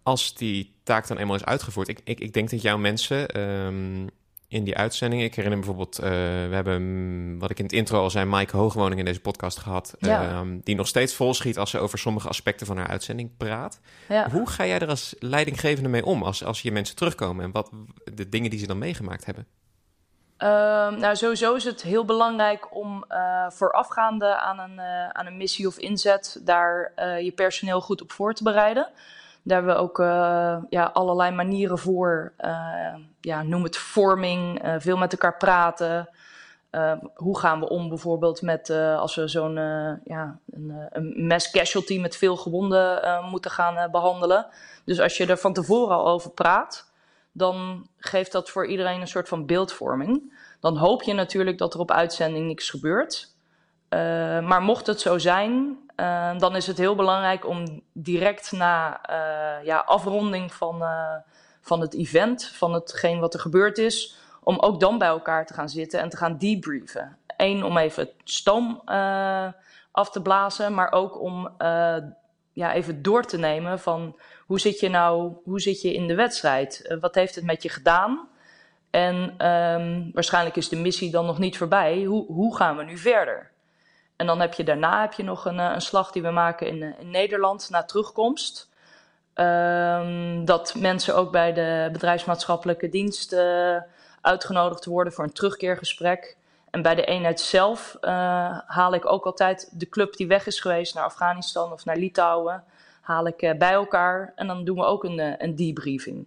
Als 0.03 0.35
die 0.35 0.75
taak 0.83 1.07
dan 1.07 1.17
eenmaal 1.17 1.35
is 1.35 1.45
uitgevoerd, 1.45 1.87
ik, 1.87 1.99
ik, 2.03 2.19
ik 2.19 2.33
denk 2.33 2.49
dat 2.49 2.61
jouw 2.61 2.77
mensen 2.77 3.39
um, 3.39 4.09
in 4.47 4.63
die 4.63 4.77
uitzending, 4.77 5.21
ik 5.21 5.35
herinner 5.35 5.59
me 5.59 5.65
bijvoorbeeld, 5.65 5.99
uh, 5.99 6.09
we 6.49 6.55
hebben, 6.55 7.39
wat 7.39 7.49
ik 7.49 7.57
in 7.57 7.63
het 7.63 7.73
intro 7.73 7.99
al 7.99 8.09
zei, 8.09 8.25
Mike 8.25 8.57
Hoogwoning 8.57 8.99
in 8.99 9.05
deze 9.05 9.19
podcast 9.19 9.57
gehad, 9.59 9.95
ja. 9.99 10.39
um, 10.39 10.61
die 10.63 10.75
nog 10.75 10.87
steeds 10.87 11.13
volschiet 11.13 11.57
als 11.57 11.69
ze 11.69 11.79
over 11.79 11.99
sommige 11.99 12.27
aspecten 12.27 12.67
van 12.67 12.77
haar 12.77 12.87
uitzending 12.87 13.37
praat. 13.37 13.79
Ja. 14.09 14.29
Hoe 14.29 14.49
ga 14.49 14.65
jij 14.65 14.79
er 14.79 14.87
als 14.87 15.15
leidinggevende 15.19 15.89
mee 15.89 16.05
om 16.05 16.23
als, 16.23 16.43
als 16.43 16.61
je 16.61 16.71
mensen 16.71 16.95
terugkomen 16.95 17.45
en 17.45 17.51
wat 17.51 17.69
de 18.13 18.29
dingen 18.29 18.49
die 18.49 18.59
ze 18.59 18.67
dan 18.67 18.77
meegemaakt 18.77 19.25
hebben? 19.25 19.47
Uh, 20.43 20.49
nou, 20.89 21.15
sowieso 21.15 21.53
is 21.53 21.63
het 21.63 21.81
heel 21.81 22.05
belangrijk 22.05 22.75
om 22.75 23.05
uh, 23.09 23.49
voorafgaande 23.49 24.35
aan 24.35 24.59
een, 24.59 24.73
uh, 24.73 25.09
aan 25.09 25.25
een 25.25 25.37
missie 25.37 25.67
of 25.67 25.77
inzet 25.77 26.41
daar 26.41 26.91
uh, 26.95 27.21
je 27.21 27.31
personeel 27.31 27.81
goed 27.81 28.01
op 28.01 28.11
voor 28.11 28.33
te 28.33 28.43
bereiden. 28.43 28.89
Daar 29.43 29.57
hebben 29.57 29.75
we 29.75 29.81
ook 29.81 29.97
ja, 30.69 30.83
allerlei 30.93 31.31
manieren 31.31 31.77
voor. 31.77 32.33
ja, 33.21 33.43
noem 33.43 33.63
het 33.63 33.77
vorming, 33.77 34.61
veel 34.77 34.97
met 34.97 35.11
elkaar 35.11 35.37
praten. 35.37 36.09
hoe 37.15 37.39
gaan 37.39 37.59
we 37.59 37.69
om 37.69 37.89
bijvoorbeeld 37.89 38.41
met 38.41 38.69
als 38.69 39.15
we 39.15 39.27
zo'n 39.27 39.55
ja, 40.03 40.39
een, 40.51 40.87
een 40.89 41.27
mass 41.27 41.51
casualty 41.51 41.99
met 41.99 42.17
veel 42.17 42.35
gewonden 42.35 43.23
moeten 43.23 43.51
gaan 43.51 43.91
behandelen. 43.91 44.45
Dus 44.85 44.99
als 44.99 45.17
je 45.17 45.25
er 45.25 45.37
van 45.37 45.53
tevoren 45.53 45.95
al 45.95 46.07
over 46.07 46.31
praat, 46.31 46.92
dan 47.33 47.87
geeft 47.97 48.31
dat 48.31 48.49
voor 48.49 48.67
iedereen 48.67 49.01
een 49.01 49.07
soort 49.07 49.27
van 49.27 49.45
beeldvorming. 49.45 50.33
Dan 50.59 50.77
hoop 50.77 51.03
je 51.03 51.13
natuurlijk 51.13 51.57
dat 51.57 51.73
er 51.73 51.79
op 51.79 51.91
uitzending 51.91 52.47
niks 52.47 52.69
gebeurt. 52.69 53.31
Uh, 53.89 53.99
maar 54.39 54.61
mocht 54.61 54.87
het 54.87 55.01
zo 55.01 55.17
zijn, 55.17 55.79
uh, 55.95 56.37
dan 56.37 56.55
is 56.55 56.67
het 56.67 56.77
heel 56.77 56.95
belangrijk 56.95 57.47
om 57.47 57.81
direct 57.91 58.51
na 58.51 59.01
uh, 59.09 59.65
ja, 59.65 59.77
afronding 59.77 60.53
van, 60.53 60.83
van 61.61 61.81
het 61.81 61.93
event, 61.93 62.45
van 62.45 62.73
hetgeen 62.73 63.19
wat 63.19 63.33
er 63.33 63.39
gebeurd 63.39 63.77
is, 63.77 64.17
om 64.43 64.59
ook 64.59 64.79
dan 64.79 64.97
bij 64.97 65.07
elkaar 65.07 65.45
te 65.45 65.53
gaan 65.53 65.69
zitten 65.69 65.99
en 65.99 66.09
te 66.09 66.17
gaan 66.17 66.37
debriefen. 66.37 67.17
Eén, 67.37 67.63
om 67.63 67.77
even 67.77 68.09
stoom 68.23 68.81
af 69.91 70.09
te 70.09 70.21
blazen, 70.21 70.73
maar 70.73 70.91
ook 70.91 71.21
om 71.21 71.49
ja, 72.53 72.73
even 72.73 73.01
door 73.01 73.25
te 73.25 73.37
nemen 73.37 73.79
van 73.79 74.15
hoe 74.45 74.59
zit 74.59 74.79
je 74.79 74.89
nou, 74.89 75.33
hoe 75.43 75.61
zit 75.61 75.81
je 75.81 75.93
in 75.93 76.07
de 76.07 76.15
wedstrijd? 76.15 76.85
Uh, 76.87 76.99
wat 76.99 77.15
heeft 77.15 77.35
het 77.35 77.43
met 77.43 77.63
je 77.63 77.69
gedaan? 77.69 78.27
En 78.89 79.47
um, 79.47 80.11
waarschijnlijk 80.13 80.55
is 80.55 80.69
de 80.69 80.75
missie 80.75 81.11
dan 81.11 81.25
nog 81.25 81.39
niet 81.39 81.57
voorbij. 81.57 82.03
Hoe, 82.03 82.25
hoe 82.25 82.55
gaan 82.55 82.77
we 82.77 82.83
nu 82.83 82.97
verder? 82.97 83.51
En 84.15 84.25
dan 84.25 84.39
heb 84.39 84.53
je 84.53 84.63
daarna 84.63 85.01
heb 85.01 85.13
je 85.13 85.23
nog 85.23 85.45
een, 85.45 85.57
een 85.57 85.81
slag 85.81 86.11
die 86.11 86.21
we 86.21 86.29
maken 86.29 86.67
in, 86.67 86.95
in 86.99 87.09
Nederland 87.09 87.69
na 87.69 87.83
terugkomst. 87.83 88.71
Um, 89.35 90.45
dat 90.45 90.75
mensen 90.75 91.15
ook 91.15 91.31
bij 91.31 91.53
de 91.53 91.89
bedrijfsmaatschappelijke 91.91 92.89
dienst 92.89 93.35
uitgenodigd 94.21 94.85
worden 94.85 95.13
voor 95.13 95.23
een 95.23 95.33
terugkeergesprek. 95.33 96.37
En 96.69 96.81
bij 96.81 96.95
de 96.95 97.05
eenheid 97.05 97.39
zelf 97.39 97.97
haal 98.65 98.93
ik 98.93 99.05
ook 99.05 99.25
altijd 99.25 99.69
de 99.79 99.89
club 99.89 100.15
die 100.15 100.27
weg 100.27 100.47
is 100.47 100.59
geweest 100.59 100.95
naar 100.95 101.03
Afghanistan 101.03 101.71
of 101.71 101.85
naar 101.85 101.97
Litouwen 101.97 102.63
haal 103.03 103.27
ik 103.27 103.41
uh, 103.41 103.53
bij 103.57 103.71
elkaar 103.71 104.33
en 104.35 104.47
dan 104.47 104.63
doen 104.63 104.75
we 104.75 104.83
ook 104.83 105.03
een, 105.03 105.19
uh, 105.19 105.33
een 105.37 105.55
debriefing. 105.55 106.25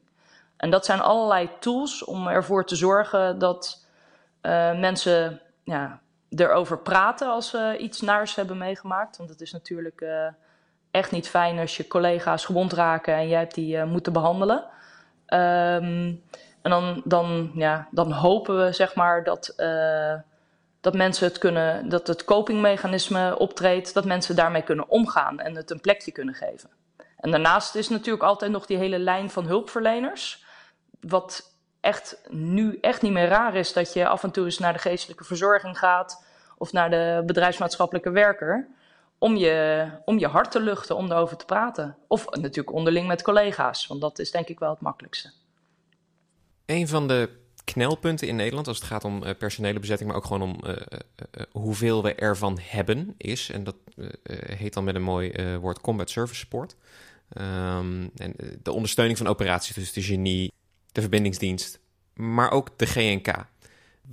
En 0.57 0.71
dat 0.71 0.85
zijn 0.85 1.01
allerlei 1.01 1.51
tools 1.61 2.05
om 2.05 2.29
ervoor 2.29 2.65
te 2.65 2.77
zorgen 2.77 3.39
dat 3.39 3.87
uh, 4.43 4.79
mensen 4.79 5.41
ja, 5.65 6.01
erover 6.31 6.79
praten 6.79 7.29
als 7.29 7.51
ze 7.51 7.77
iets 7.81 8.01
naars 8.01 8.35
hebben 8.35 8.59
meegemaakt. 8.59 9.17
Want 9.17 9.31
het 9.31 9.41
is 9.41 9.53
natuurlijk 9.53 10.05
echt 10.91 11.11
niet 11.11 11.29
fijn 11.29 11.59
als 11.59 11.77
je 11.77 11.89
collega's 11.89 12.45
gewond 12.45 12.73
raken 12.73 13.15
en 13.15 13.29
jij 13.29 13.39
hebt 13.39 13.55
die 13.55 13.85
moeten 13.85 14.13
behandelen. 14.13 14.65
Um, 15.29 16.23
en 16.63 16.71
dan, 16.71 17.03
dan, 17.05 17.51
ja, 17.55 17.89
dan 17.91 18.13
hopen 18.13 18.65
we 18.65 18.73
zeg 18.73 18.95
maar 18.95 19.25
dat 19.25 19.55
dat 20.87 20.95
mensen 20.95 21.27
het 21.27 21.39
kunnen, 21.39 21.89
dat 21.89 22.07
het 22.07 22.25
copingmechanisme 22.25 23.39
optreedt, 23.39 23.95
dat 23.95 24.05
mensen 24.05 24.37
daarmee 24.37 24.63
kunnen 24.63 24.89
omgaan 24.89 25.41
en 25.41 25.57
het 25.57 25.71
een 25.71 25.81
plekje 25.81 26.13
kunnen 26.13 26.35
geven. 26.35 26.71
En 27.17 27.31
daarnaast 27.31 27.75
is 27.75 27.89
natuurlijk 27.89 28.25
altijd 28.25 28.51
nog 28.51 28.67
die 28.67 28.77
hele 28.77 28.99
lijn 28.99 29.31
van 29.31 29.47
hulpverleners. 29.47 30.45
Wat 31.01 31.57
echt 31.81 32.21
nu 32.29 32.79
echt 32.81 33.03
niet 33.03 33.13
meer 33.13 33.29
raar 33.29 33.55
is 33.55 33.73
dat 33.73 33.93
je 33.93 34.09
af 34.09 34.23
en 34.23 34.31
toe 34.31 34.45
eens 34.45 34.59
naar 34.59 34.73
de 34.73 34.79
geestelijke 34.79 35.25
verzorging 35.25 35.79
gaat 35.79 36.25
of 36.59 36.73
naar 36.73 36.91
de 36.91 37.23
bedrijfsmaatschappelijke 37.27 38.11
werker. 38.11 38.69
Om 39.19 39.37
je, 39.37 39.89
om 40.05 40.19
je 40.19 40.27
hart 40.27 40.51
te 40.51 40.61
luchten, 40.61 40.97
om 40.97 41.11
erover 41.11 41.37
te 41.37 41.45
praten. 41.45 41.97
Of 42.07 42.31
natuurlijk 42.31 42.73
onderling 42.73 43.07
met 43.07 43.23
collega's, 43.23 43.87
want 43.87 44.01
dat 44.01 44.19
is 44.19 44.31
denk 44.31 44.49
ik 44.49 44.59
wel 44.59 44.71
het 44.71 44.81
makkelijkste. 44.81 45.33
Een 46.67 46.89
van 46.89 47.09
de 47.09 47.45
knelpunten 47.73 48.29
in 48.29 48.37
Nederland 48.37 48.69
als 48.69 48.77
het 48.77 48.87
gaat 48.87 49.05
om 49.05 49.25
uh, 49.25 49.31
personele 49.39 49.81
bezetting, 49.81 50.09
maar 50.09 50.19
ook 50.19 50.27
gewoon 50.27 50.43
om 50.43 50.61
uh, 50.65 50.71
uh, 50.71 51.43
hoeveel 51.53 52.03
we 52.03 52.15
ervan 52.15 52.59
hebben, 52.63 53.15
is, 53.17 53.51
en 53.51 53.65
dat 53.65 53.77
heet 54.33 54.75
dan 54.75 54.85
met 54.85 54.95
een 54.95 55.03
mooi 55.03 55.57
woord 55.61 55.81
combat 55.81 56.11
service 56.11 56.39
support. 56.39 56.77
Um, 57.39 58.11
en 58.17 58.35
de 58.63 58.73
ondersteuning 58.73 59.19
van 59.19 59.27
operaties, 59.27 59.75
dus 59.75 59.93
de 59.93 60.03
genie, 60.03 60.53
de 60.93 61.01
verbindingsdienst, 61.01 61.81
maar 62.15 62.51
ook 62.51 62.79
de 62.79 62.87
GNK. 62.87 63.47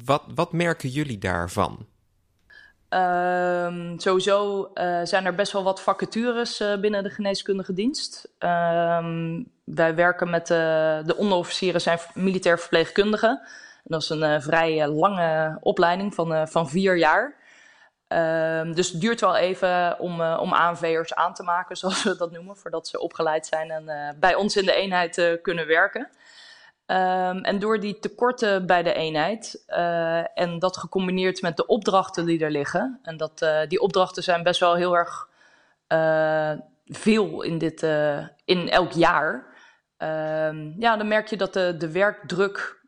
Wat, 0.05 0.23
wat 0.35 0.53
merken 0.53 0.89
jullie 0.89 1.17
daarvan? 1.17 1.85
Um, 2.89 3.99
sowieso 3.99 4.71
zijn 5.03 5.25
er 5.25 5.35
best 5.35 5.51
wel 5.51 5.63
wat 5.63 5.81
vacatures 5.81 6.63
binnen 6.81 7.03
de 7.03 7.09
geneeskundige 7.09 7.73
dienst. 7.73 8.33
Um, 8.39 9.51
wij 9.63 9.95
werken 9.95 10.29
met 10.29 10.49
uh, 10.49 10.57
de 11.03 11.15
onderofficieren, 11.17 11.81
zijn 11.81 11.99
militair 12.13 12.59
verpleegkundigen. 12.59 13.39
En 13.73 13.83
dat 13.83 14.01
is 14.01 14.09
een 14.09 14.41
vrij 14.41 14.87
lange 14.87 15.57
opleiding 15.61 16.15
van, 16.15 16.47
van 16.47 16.69
vier 16.69 16.97
jaar. 16.97 17.41
Um, 18.07 18.75
dus 18.75 18.91
het 18.91 19.01
duurt 19.01 19.21
wel 19.21 19.35
even 19.35 19.99
om, 19.99 20.21
om 20.21 20.53
aanveers 20.53 21.15
aan 21.15 21.33
te 21.33 21.43
maken, 21.43 21.75
zoals 21.77 22.03
we 22.03 22.15
dat 22.15 22.31
noemen, 22.31 22.57
voordat 22.57 22.87
ze 22.87 22.99
opgeleid 22.99 23.45
zijn 23.45 23.71
en 23.71 24.15
bij 24.19 24.35
ons 24.35 24.55
in 24.55 24.65
de 24.65 24.73
eenheid 24.73 25.39
kunnen 25.41 25.67
werken. 25.67 26.09
Um, 26.87 27.43
en 27.43 27.59
door 27.59 27.79
die 27.79 27.99
tekorten 27.99 28.65
bij 28.65 28.83
de 28.83 28.93
eenheid 28.93 29.63
uh, 29.67 30.37
en 30.39 30.59
dat 30.59 30.77
gecombineerd 30.77 31.41
met 31.41 31.57
de 31.57 31.65
opdrachten 31.65 32.25
die 32.25 32.43
er 32.43 32.51
liggen, 32.51 32.99
en 33.03 33.17
dat, 33.17 33.41
uh, 33.41 33.59
die 33.67 33.81
opdrachten 33.81 34.23
zijn 34.23 34.43
best 34.43 34.59
wel 34.59 34.75
heel 34.75 34.97
erg 34.97 35.29
uh, 35.87 36.51
veel 36.85 37.41
in, 37.41 37.57
dit, 37.57 37.83
in 38.45 38.69
elk 38.69 38.91
jaar, 38.91 39.52
um, 40.03 40.75
ja, 40.79 40.97
dan 40.97 41.07
merk 41.07 41.27
je 41.27 41.37
dat 41.37 41.53
de, 41.53 41.75
de 41.77 41.91
werkdruk 41.91 42.81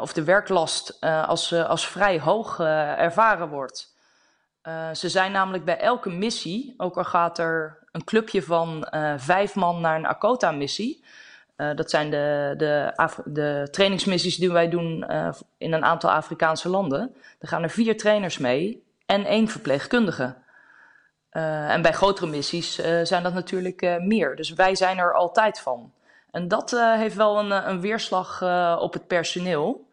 of 0.00 0.12
de 0.12 0.24
werklast 0.24 1.00
als, 1.00 1.52
als 1.52 1.88
vrij 1.88 2.20
hoog 2.20 2.60
ervaren 2.60 3.48
wordt. 3.48 3.96
ze 4.92 5.08
zijn 5.08 5.32
namelijk 5.32 5.64
bij 5.64 5.78
elke 5.78 6.10
missie, 6.10 6.74
ook 6.76 6.96
al 6.96 7.04
gaat 7.04 7.38
er 7.38 7.78
een 7.92 8.04
clubje 8.04 8.42
van 8.42 8.86
vijf 9.16 9.54
man 9.54 9.80
naar 9.80 9.96
een 9.96 10.06
Akota-missie, 10.06 11.04
uh, 11.56 11.74
dat 11.74 11.90
zijn 11.90 12.10
de, 12.10 12.54
de, 12.56 12.92
de, 13.24 13.68
trainingsmissies 13.70 14.36
die 14.36 14.52
wij 14.52 14.68
doen 14.68 15.06
in 15.58 15.72
een 15.72 15.84
aantal 15.84 16.10
Afrikaanse 16.10 16.68
landen. 16.68 17.14
Er 17.38 17.48
gaan 17.48 17.62
er 17.62 17.70
vier 17.70 17.96
trainers 17.96 18.38
mee 18.38 18.84
en 19.06 19.24
één 19.24 19.48
verpleegkundige. 19.48 20.34
En 21.30 21.82
bij 21.82 21.92
grotere 21.92 22.26
missies 22.26 22.74
zijn 23.02 23.22
dat 23.22 23.34
natuurlijk 23.34 23.98
meer. 24.00 24.36
Dus 24.36 24.52
wij 24.52 24.74
zijn 24.74 24.98
er 24.98 25.14
altijd 25.14 25.60
van. 25.60 25.92
En 26.36 26.48
dat 26.48 26.70
heeft 26.70 27.14
wel 27.16 27.38
een, 27.38 27.68
een 27.68 27.80
weerslag 27.80 28.42
op 28.80 28.92
het 28.92 29.06
personeel. 29.06 29.88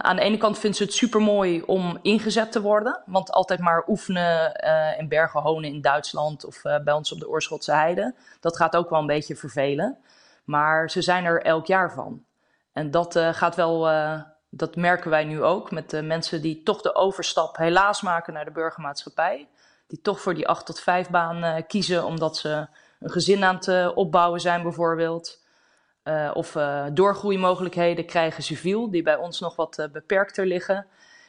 aan 0.00 0.16
de 0.16 0.22
ene 0.22 0.36
kant 0.36 0.58
vindt 0.58 0.76
ze 0.76 0.82
het 0.82 0.92
super 0.92 1.20
mooi 1.20 1.62
om 1.62 1.98
ingezet 2.02 2.52
te 2.52 2.60
worden. 2.60 3.02
Want 3.06 3.32
altijd 3.32 3.60
maar 3.60 3.84
oefenen 3.88 4.54
in 4.98 5.08
Bergen 5.08 5.40
Honen 5.40 5.70
in 5.70 5.80
Duitsland 5.80 6.44
of 6.44 6.62
bij 6.62 6.92
ons 6.92 7.12
op 7.12 7.18
de 7.18 7.28
Oorschotse 7.28 7.72
Heide. 7.72 8.14
Dat 8.40 8.56
gaat 8.56 8.76
ook 8.76 8.90
wel 8.90 9.00
een 9.00 9.06
beetje 9.06 9.36
vervelen. 9.36 9.98
Maar 10.44 10.90
ze 10.90 11.02
zijn 11.02 11.24
er 11.24 11.42
elk 11.42 11.66
jaar 11.66 11.92
van. 11.92 12.24
En 12.72 12.90
dat 12.90 13.16
uh, 13.16 13.34
gaat 13.34 13.54
wel, 13.54 13.90
uh, 13.90 14.20
dat 14.50 14.76
merken 14.76 15.10
wij 15.10 15.24
nu 15.24 15.42
ook 15.42 15.70
met 15.70 15.90
de 15.90 16.02
mensen 16.02 16.42
die 16.42 16.62
toch 16.62 16.80
de 16.80 16.94
overstap 16.94 17.56
helaas 17.56 18.02
maken 18.02 18.32
naar 18.32 18.44
de 18.44 18.50
burgermaatschappij. 18.50 19.48
Die 19.86 20.00
toch 20.00 20.20
voor 20.20 20.34
die 20.34 20.48
8 20.48 20.66
tot 20.66 20.80
5 20.80 21.08
baan 21.10 21.44
uh, 21.44 21.54
kiezen 21.66 22.04
omdat 22.04 22.36
ze 22.36 22.66
een 23.02 23.10
gezin 23.10 23.44
aan 23.44 23.54
het 23.54 23.94
opbouwen 23.94 24.40
zijn 24.40 24.62
bijvoorbeeld. 24.62 25.40
of 26.34 26.56
doorgroeimogelijkheden 26.92 28.06
krijgen 28.06 28.42
civiel, 28.42 28.90
die 28.90 29.02
bij 29.02 29.16
ons 29.16 29.40
nog 29.40 29.56
wat 29.56 29.88
beperkter 29.92 30.46
liggen. 30.46 30.86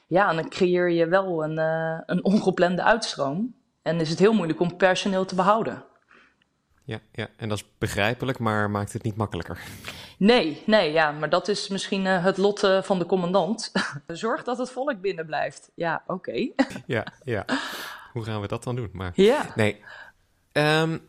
Ja, 0.08 0.30
en 0.30 0.36
dan 0.36 0.50
creëer 0.50 0.90
je 0.90 1.08
wel 1.08 1.44
een, 1.44 1.58
een 2.06 2.24
ongeplande 2.24 2.84
uitstroom. 2.84 3.56
En 3.82 4.00
is 4.00 4.10
het 4.10 4.20
heel 4.20 4.34
moeilijk 4.34 4.60
om 4.60 4.78
personeel 4.78 5.26
te 5.26 5.36
behouden. 5.36 5.84
Ja, 6.86 7.00
ja, 7.12 7.28
en 7.38 7.50
dat 7.50 7.58
is 7.58 7.66
begrijpelijk, 7.78 8.40
maar 8.40 8.70
maakt 8.70 8.94
het 8.94 9.04
niet 9.04 9.16
makkelijker. 9.16 9.60
Nee, 10.18 10.64
nee, 10.66 10.92
ja, 10.92 11.12
maar 11.12 11.30
dat 11.30 11.48
is 11.48 11.68
misschien 11.68 12.06
uh, 12.06 12.24
het 12.24 12.38
lot 12.38 12.64
uh, 12.64 12.82
van 12.82 13.00
de 13.00 13.06
commandant. 13.06 13.72
Zorg 14.08 14.44
dat 14.44 14.58
het 14.58 14.72
volk 14.72 15.02
binnen 15.02 15.26
blijft. 15.26 15.72
Ja, 15.76 16.04
oké. 16.08 16.14
Okay. 16.14 16.54
ja, 16.86 17.06
ja. 17.24 17.46
Hoe 18.12 18.24
gaan 18.24 18.42
we 18.42 18.48
dat 18.48 18.64
dan 18.64 18.76
doen? 18.76 18.90
Maar, 18.94 19.12
ja. 19.16 19.46
Nee. 19.56 19.84
Um, 20.52 21.08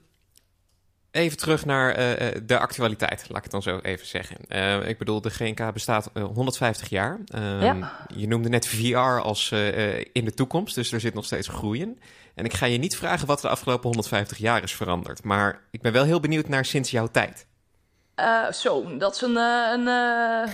Even 1.14 1.36
terug 1.36 1.64
naar 1.64 1.98
uh, 1.98 2.28
de 2.46 2.58
actualiteit, 2.58 3.24
laat 3.28 3.36
ik 3.36 3.42
het 3.42 3.50
dan 3.50 3.62
zo 3.62 3.78
even 3.78 4.06
zeggen. 4.06 4.36
Uh, 4.48 4.88
ik 4.88 4.98
bedoel, 4.98 5.20
de 5.20 5.30
GNK 5.30 5.72
bestaat 5.72 6.10
150 6.34 6.88
jaar. 6.88 7.20
Ja. 7.60 8.06
Je 8.14 8.28
noemde 8.28 8.48
net 8.48 8.66
VR 8.66 8.96
als 8.98 9.52
in 10.12 10.24
de 10.24 10.34
toekomst, 10.34 10.74
dus 10.74 10.92
er 10.92 11.00
zit 11.00 11.14
nog 11.14 11.24
steeds 11.24 11.48
groeien. 11.48 11.98
En 12.34 12.44
ik 12.44 12.52
ga 12.52 12.66
je 12.66 12.78
niet 12.78 12.96
vragen 12.96 13.26
wat 13.26 13.40
de 13.40 13.48
afgelopen 13.48 13.84
150 13.84 14.38
jaar 14.38 14.62
is 14.62 14.74
veranderd. 14.74 15.24
Maar 15.24 15.60
ik 15.70 15.80
ben 15.80 15.92
wel 15.92 16.04
heel 16.04 16.20
benieuwd 16.20 16.48
naar 16.48 16.64
sinds 16.64 16.90
jouw 16.90 17.06
tijd. 17.06 17.46
zo, 18.52 18.96
dat 18.96 19.14
is 19.14 19.20
een, 19.20 19.36
een 19.36 19.84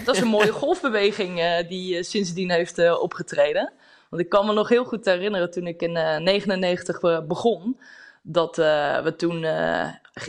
dat 0.04 0.14
is 0.14 0.20
een 0.20 0.28
mooie 0.28 0.52
golfbeweging 0.62 1.66
die 1.68 2.02
sindsdien 2.02 2.50
heeft 2.50 2.98
opgetreden. 2.98 3.72
Want 4.10 4.22
ik 4.22 4.28
kan 4.28 4.46
me 4.46 4.52
nog 4.52 4.68
heel 4.68 4.84
goed 4.84 5.04
herinneren 5.04 5.50
toen 5.50 5.66
ik 5.66 5.82
in 5.82 5.94
1999 5.94 7.26
begon 7.26 7.76
dat 8.22 8.58
uh, 8.58 9.02
we 9.02 9.16
toen 9.16 9.42
uh, 9.42 9.88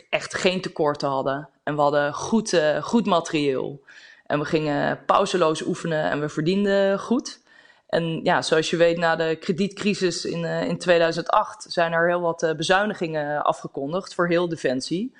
echt 0.09 0.35
geen 0.35 0.61
tekorten 0.61 1.09
hadden. 1.09 1.49
En 1.63 1.75
we 1.75 1.81
hadden 1.81 2.13
goed, 2.13 2.53
uh, 2.53 2.83
goed 2.83 3.05
materieel. 3.05 3.83
En 4.25 4.39
we 4.39 4.45
gingen 4.45 5.05
pauzeloos 5.05 5.65
oefenen 5.65 6.03
en 6.03 6.19
we 6.19 6.29
verdienden 6.29 6.99
goed. 6.99 7.39
En 7.87 8.23
ja, 8.23 8.41
zoals 8.41 8.69
je 8.69 8.77
weet, 8.77 8.97
na 8.97 9.15
de 9.15 9.37
kredietcrisis 9.39 10.25
in, 10.25 10.45
in 10.45 10.77
2008 10.77 11.65
zijn 11.69 11.91
er 11.91 12.07
heel 12.07 12.21
wat 12.21 12.53
bezuinigingen 12.57 13.43
afgekondigd 13.43 14.13
voor 14.13 14.27
heel 14.27 14.49
Defensie. 14.49 15.15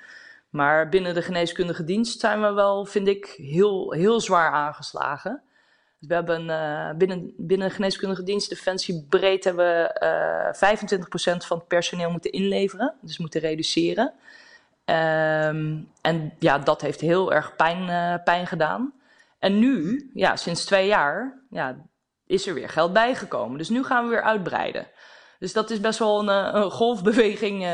Maar 0.50 0.88
binnen 0.88 1.14
de 1.14 1.22
geneeskundige 1.22 1.84
dienst 1.84 2.20
zijn 2.20 2.40
we 2.40 2.52
wel, 2.52 2.84
vind 2.84 3.08
ik, 3.08 3.26
heel, 3.26 3.92
heel 3.92 4.20
zwaar 4.20 4.52
aangeslagen. 4.52 5.42
We 5.98 6.14
hebben 6.14 6.46
binnen, 6.98 7.34
binnen 7.36 7.68
de 7.68 7.74
geneeskundige 7.74 8.22
dienst 8.22 8.48
Defensie 8.48 9.06
breed 9.08 9.44
hebben 9.44 9.66
we 9.66 10.54
uh, 10.60 11.40
25% 11.42 11.46
van 11.46 11.58
het 11.58 11.68
personeel 11.68 12.10
moeten 12.10 12.32
inleveren, 12.32 12.94
dus 13.00 13.18
moeten 13.18 13.40
reduceren. 13.40 14.12
Um, 14.92 15.88
en 16.00 16.32
ja, 16.38 16.58
dat 16.58 16.80
heeft 16.80 17.00
heel 17.00 17.32
erg 17.32 17.56
pijn, 17.56 17.82
uh, 17.82 18.24
pijn 18.24 18.46
gedaan. 18.46 18.92
En 19.38 19.58
nu, 19.58 20.10
ja, 20.14 20.36
sinds 20.36 20.64
twee 20.64 20.86
jaar, 20.86 21.42
ja, 21.50 21.76
is 22.26 22.46
er 22.46 22.54
weer 22.54 22.68
geld 22.68 22.92
bijgekomen. 22.92 23.58
Dus 23.58 23.68
nu 23.68 23.84
gaan 23.84 24.04
we 24.04 24.10
weer 24.10 24.22
uitbreiden. 24.22 24.86
Dus 25.38 25.52
dat 25.52 25.70
is 25.70 25.80
best 25.80 25.98
wel 25.98 26.20
een, 26.20 26.56
een 26.56 26.70
golfbeweging 26.70 27.66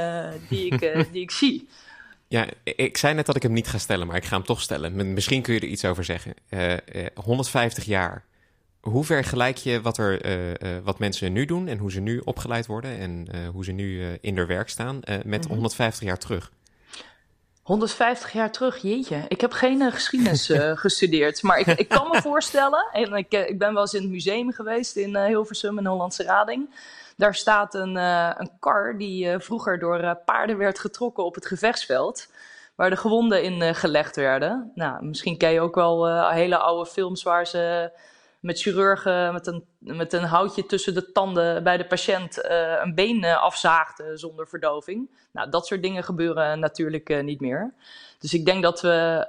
die, 0.48 0.72
ik, 0.72 0.81
die 1.12 1.22
ik 1.22 1.31
zie. 1.31 1.68
Ja, 2.28 2.46
ik 2.64 2.96
zei 2.96 3.14
net 3.14 3.26
dat 3.26 3.37
ik 3.37 3.42
hem 3.42 3.52
niet 3.52 3.68
ga 3.68 3.78
stellen, 3.78 4.07
maar 4.07 4.16
ik 4.16 4.24
ga 4.24 4.37
hem 4.37 4.44
toch 4.46 4.61
stellen. 4.61 5.12
Misschien 5.12 5.42
kun 5.42 5.54
je 5.54 5.61
er 5.61 5.66
iets 5.66 5.85
over 5.85 6.04
zeggen. 6.04 6.35
Uh, 6.50 6.72
uh, 6.72 6.78
150 7.14 7.85
jaar. 7.85 8.24
Hoe 8.81 9.04
vergelijk 9.04 9.57
je 9.57 9.81
wat, 9.81 9.98
er, 9.98 10.26
uh, 10.62 10.78
wat 10.85 10.98
mensen 10.98 11.33
nu 11.33 11.44
doen 11.44 11.68
en 11.68 11.78
hoe 11.78 11.92
ze 11.92 12.00
nu 12.00 12.18
opgeleid 12.24 12.66
worden 12.66 12.98
en 12.98 13.46
hoe 13.52 13.64
ze 13.64 13.72
nu 13.72 14.18
in 14.20 14.37
hun 14.37 14.46
werk 14.46 14.68
staan 14.68 15.00
met 15.04 15.24
mm 15.24 15.33
-hmm. 15.33 15.50
150 15.50 16.04
jaar 16.04 16.18
terug? 16.18 16.52
150 17.68 18.33
jaar 18.33 18.50
terug, 18.50 18.76
jeetje. 18.83 19.24
Ik 19.28 19.40
heb 19.40 19.52
geen 19.52 19.92
geschiedenis 19.92 20.52
gestudeerd, 20.85 21.42
maar 21.42 21.59
ik, 21.59 21.66
ik, 21.66 21.88
kan 21.88 22.09
me 22.11 22.22
voorstellen, 22.31 22.88
en 22.92 23.12
ik, 23.12 23.33
ik 23.33 23.59
ben 23.59 23.72
wel 23.72 23.83
eens 23.83 23.94
in 23.94 24.02
het 24.02 24.11
museum 24.11 24.52
geweest 24.52 24.96
in 24.96 25.16
Hilversum 25.16 25.78
in 25.78 25.87
Hollandse 25.87 26.22
Rading. 26.22 26.74
Daar 27.16 27.35
staat 27.35 27.74
een, 27.74 27.96
een 28.40 28.50
kar 28.61 28.98
die 28.98 29.38
vroeger 29.38 29.78
door 29.78 30.18
paarden 30.24 30.59
werd 30.59 30.78
getrokken 30.78 31.24
op 31.24 31.35
het 31.35 31.46
gevechtsveld. 31.46 32.26
Waar 32.74 32.90
de 32.90 32.96
gewonden 32.96 33.42
in 33.42 33.74
gelegd 33.74 34.16
werden. 34.16 34.72
Nou, 34.74 35.04
misschien 35.04 35.37
ken 35.37 35.50
je 35.50 35.61
ook 35.61 35.74
wel 35.74 36.28
hele 36.31 36.57
oude 36.57 36.90
films 36.90 37.22
waar 37.22 37.46
ze 37.46 37.90
met 38.48 38.61
chirurgen 38.61 39.32
met 39.32 39.46
een, 39.46 39.64
met 39.78 40.12
een 40.12 40.24
houtje 40.24 40.66
tussen 40.66 40.94
de 40.94 41.12
tanden 41.12 41.62
bij 41.62 41.76
de 41.76 41.87
patiënt 41.87 42.48
een 42.82 42.94
been 42.94 43.24
afzaagden 43.24 44.18
zonder 44.18 44.48
verdoving. 44.48 45.11
Nou, 45.32 45.50
dat 45.50 45.66
soort 45.66 45.82
dingen 45.82 46.04
gebeuren 46.04 46.58
natuurlijk 46.58 47.22
niet 47.22 47.40
meer. 47.40 47.74
Dus 48.18 48.34
ik 48.34 48.44
denk 48.44 48.62
dat 48.62 48.80
we 48.80 49.26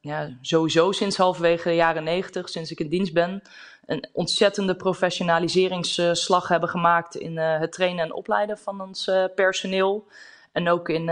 ja, 0.00 0.30
sowieso 0.40 0.92
sinds 0.92 1.16
halverwege 1.16 1.68
de 1.68 1.74
jaren 1.74 2.04
negentig, 2.04 2.48
sinds 2.48 2.70
ik 2.70 2.80
in 2.80 2.88
dienst 2.88 3.12
ben, 3.12 3.42
een 3.86 4.08
ontzettende 4.12 4.76
professionaliseringsslag 4.76 6.48
hebben 6.48 6.68
gemaakt 6.68 7.14
in 7.14 7.38
het 7.38 7.72
trainen 7.72 8.04
en 8.04 8.12
opleiden 8.12 8.58
van 8.58 8.80
ons 8.80 9.10
personeel. 9.34 10.06
En 10.52 10.68
ook 10.68 10.88
in, 10.88 11.04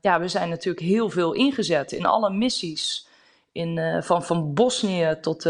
ja, 0.00 0.20
we 0.20 0.28
zijn 0.28 0.48
natuurlijk 0.48 0.86
heel 0.86 1.10
veel 1.10 1.32
ingezet 1.32 1.92
in 1.92 2.06
alle 2.06 2.30
missies. 2.30 3.10
In, 3.52 4.02
van, 4.02 4.22
van 4.22 4.54
Bosnië 4.54 5.18
tot 5.20 5.44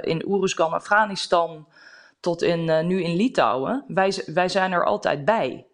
in 0.00 0.24
Oeruzgan, 0.26 0.72
Afghanistan, 0.72 1.66
tot 2.20 2.42
in, 2.42 2.86
nu 2.86 3.02
in 3.02 3.16
Litouwen. 3.16 3.84
Wij, 3.88 4.22
wij 4.26 4.48
zijn 4.48 4.72
er 4.72 4.84
altijd 4.84 5.24
bij. 5.24 5.66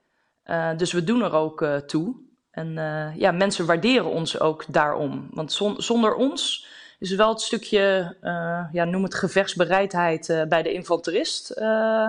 dus 0.77 0.93
we 0.93 1.05
doen 1.05 1.23
er 1.23 1.33
ook 1.33 1.67
toe. 1.87 2.15
En 2.51 2.75
ja, 3.17 3.31
mensen 3.31 3.67
waarderen 3.67 4.11
ons 4.11 4.41
ook 4.41 4.65
daarom. 4.69 5.29
Want 5.31 5.53
zon, 5.53 5.83
zonder 5.83 6.15
ons 6.15 6.67
is 7.03 7.15
wel 7.15 7.29
het 7.29 7.41
stukje, 7.41 8.17
uh, 8.23 8.65
ja, 8.73 8.85
noem 8.85 9.03
het 9.03 9.15
gevechtsbereidheid 9.15 10.47
bij 10.49 10.63
de 10.63 10.73
infanterist. 10.73 11.55
Uh, 11.59 12.07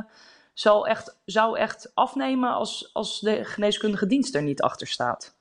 zal 0.54 0.88
echt, 0.88 1.18
zou 1.26 1.58
echt 1.58 1.92
afnemen 1.94 2.54
als, 2.54 2.90
als 2.94 3.20
de 3.20 3.46
geneeskundige 3.46 4.08
dienst 4.08 4.36
er 4.36 4.44
niet 4.44 4.62
achter 4.62 4.88
staat. 4.88 5.36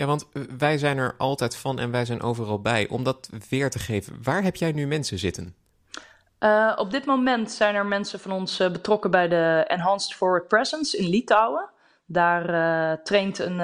Ja, 0.00 0.06
want 0.06 0.28
wij 0.58 0.78
zijn 0.78 0.98
er 0.98 1.14
altijd 1.18 1.56
van 1.56 1.78
en 1.78 1.90
wij 1.90 2.04
zijn 2.04 2.22
overal 2.22 2.60
bij. 2.60 2.88
Om 2.88 3.04
dat 3.04 3.30
weer 3.48 3.70
te 3.70 3.78
geven, 3.78 4.22
waar 4.22 4.42
heb 4.42 4.56
jij 4.56 4.72
nu 4.72 4.86
mensen 4.86 5.18
zitten? 5.18 5.54
op 6.76 6.90
dit 6.90 7.04
moment 7.04 7.50
zijn 7.50 7.74
er 7.74 7.86
mensen 7.86 8.20
van 8.20 8.32
ons 8.32 8.56
betrokken 8.56 9.10
bij 9.10 9.28
de 9.28 9.64
Enhanced 9.66 10.14
Forward 10.16 10.48
Presence 10.48 10.96
in 10.96 11.08
Litouwen. 11.08 11.70
Daar 12.06 13.02
traint 13.02 13.38
een, 13.38 13.60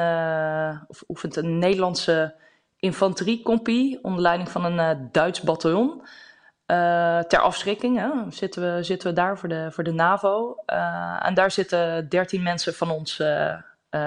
of 0.87 1.05
oefent 1.09 1.37
een 1.37 1.59
Nederlandse 1.59 2.35
infanteriecompie 2.79 3.99
onder 4.03 4.21
leiding 4.21 4.51
van 4.51 4.65
een 4.65 4.99
uh, 4.99 5.07
Duits 5.13 5.41
bataljon. 5.41 6.01
Uh, 6.01 7.19
ter 7.19 7.41
afschrikking 7.41 7.99
hè, 7.99 8.11
zitten, 8.31 8.75
we, 8.75 8.83
zitten 8.83 9.09
we 9.09 9.15
daar 9.15 9.39
voor 9.39 9.49
de, 9.49 9.69
voor 9.71 9.85
de 9.85 9.93
NAVO. 9.93 10.57
Uh, 10.67 11.21
en 11.23 11.35
daar 11.35 11.51
zitten 11.51 12.09
dertien 12.09 12.43
mensen 12.43 12.75
van 12.75 12.91
ons 12.91 13.21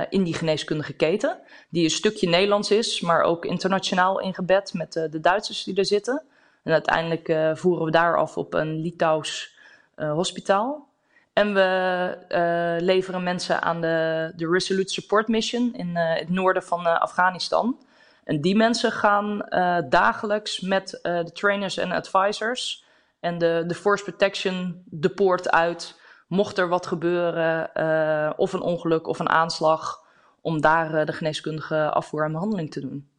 in 0.09 0.23
die 0.23 0.33
geneeskundige 0.33 0.93
keten. 0.93 1.37
Die 1.69 1.83
een 1.83 1.89
stukje 1.89 2.29
Nederlands 2.29 2.71
is, 2.71 3.01
maar 3.01 3.21
ook 3.21 3.45
internationaal 3.45 4.19
ingebed 4.19 4.73
met 4.73 4.93
de 4.93 5.19
Duitsers 5.19 5.63
die 5.63 5.75
er 5.75 5.85
zitten. 5.85 6.23
En 6.63 6.71
uiteindelijk 6.71 7.57
voeren 7.57 7.85
we 7.85 7.91
daar 7.91 8.17
af 8.17 8.37
op 8.37 8.53
een 8.53 8.81
Litouws 8.81 9.57
hospitaal. 9.95 10.87
En 11.33 11.53
we 11.53 12.77
leveren 12.81 13.23
mensen 13.23 13.61
aan 13.61 13.81
de, 13.81 14.31
de 14.35 14.49
Resolute 14.49 14.93
Support 14.93 15.27
Mission 15.27 15.73
in 15.73 15.95
het 15.95 16.29
noorden 16.29 16.63
van 16.63 16.99
Afghanistan. 16.99 17.79
En 18.23 18.41
die 18.41 18.55
mensen 18.55 18.91
gaan 18.91 19.45
dagelijks 19.89 20.59
met 20.59 20.99
de 21.01 21.31
trainers 21.33 21.77
en 21.77 21.91
advisors 21.91 22.85
en 23.19 23.37
de, 23.37 23.63
de 23.67 23.75
force 23.75 24.03
protection 24.03 24.83
de 24.85 25.09
poort 25.09 25.51
uit. 25.51 25.98
Mocht 26.29 26.57
er 26.57 26.67
wat 26.67 26.87
gebeuren, 26.87 27.69
uh, 27.77 28.29
of 28.35 28.53
een 28.53 28.61
ongeluk 28.61 29.07
of 29.07 29.19
een 29.19 29.29
aanslag, 29.29 30.05
om 30.41 30.61
daar 30.61 31.05
de 31.05 31.13
geneeskundige 31.13 31.89
afvoer 31.91 32.23
en 32.23 32.31
behandeling 32.31 32.71
te 32.71 32.79
doen. 32.79 33.09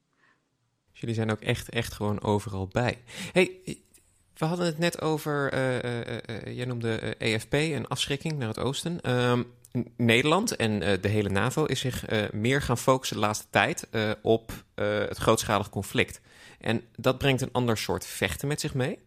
Jullie 0.92 1.14
zijn 1.14 1.31
ook 1.31 1.40
echt, 1.40 1.68
echt 1.68 1.92
gewoon 1.92 2.23
overal 2.23 2.68
bij. 2.68 3.03
Hey, 3.33 3.61
we 4.35 4.44
hadden 4.44 4.66
het 4.66 4.79
net 4.79 5.01
over, 5.01 5.55
jij 6.51 6.64
noemde 6.64 7.16
EFP 7.16 7.55
en 7.55 7.88
afschrikking 7.88 8.38
naar 8.38 8.49
het 8.49 8.59
oosten. 8.59 9.11
Um, 9.11 9.53
Nederland 9.96 10.57
en 10.57 10.79
de 10.79 11.09
hele 11.09 11.29
NAVO 11.29 11.64
is 11.64 11.81
zich 11.81 12.05
meer 12.33 12.62
gaan 12.62 12.79
focussen 12.79 13.16
de 13.16 13.23
laatste 13.23 13.46
tijd 13.51 13.88
op 14.23 14.53
het 14.75 15.18
grootschalig 15.18 15.70
conflict. 15.70 16.20
En 16.61 16.83
dat 16.96 17.18
brengt 17.18 17.40
een 17.40 17.53
ander 17.53 17.79
soort 17.79 18.07
vechten 18.07 18.49
met 18.49 18.61
zich 18.61 18.75
mee. 18.75 18.99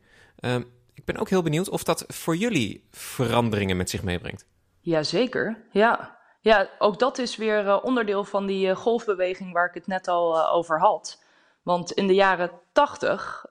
Ehm, 0.94 1.00
ik 1.00 1.06
ben 1.06 1.18
ook 1.18 1.30
heel 1.30 1.42
benieuwd 1.42 1.70
of 1.70 1.84
dat 1.84 2.04
voor 2.08 2.36
jullie 2.36 2.88
veranderingen 2.92 3.78
met 3.78 3.90
zich 3.90 4.04
meebrengt. 4.04 4.48
Jazeker, 4.80 5.68
ja. 5.72 6.22
Ja, 6.42 6.70
ook 6.80 7.00
dat 7.00 7.18
is 7.18 7.36
weer 7.36 7.82
onderdeel 7.82 8.24
van 8.24 8.46
die 8.46 8.76
golfbeweging 8.76 9.54
waar 9.54 9.68
ik 9.68 9.74
het 9.74 9.88
net 9.88 10.08
al 10.08 10.50
over 10.50 10.80
had. 10.80 11.24
Want 11.62 11.92
in 11.92 12.08
de 12.08 12.14
jaren 12.14 12.52
tachtig 12.72 13.46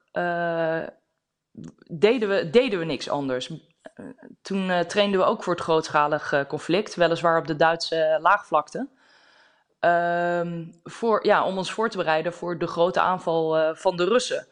deden, 1.87 2.29
we, 2.29 2.49
deden 2.51 2.79
we 2.79 2.85
niks 2.85 3.09
anders 3.09 3.51
toen 4.41 4.85
trainden 4.87 5.19
we 5.19 5.25
ook 5.25 5.43
voor 5.43 5.53
het 5.53 5.63
grootschalig 5.63 6.45
conflict, 6.47 6.95
weliswaar 6.95 7.37
op 7.37 7.47
de 7.47 7.55
Duitse 7.55 8.17
laagvlakte. 8.21 8.87
Uh, 9.81 10.41
voor, 10.83 11.25
ja, 11.25 11.45
om 11.45 11.57
ons 11.57 11.71
voor 11.71 11.89
te 11.89 11.97
bereiden 11.97 12.33
voor 12.33 12.57
de 12.57 12.67
grote 12.67 12.99
aanval 12.99 13.75
van 13.75 13.97
de 13.97 14.03
Russen. 14.03 14.47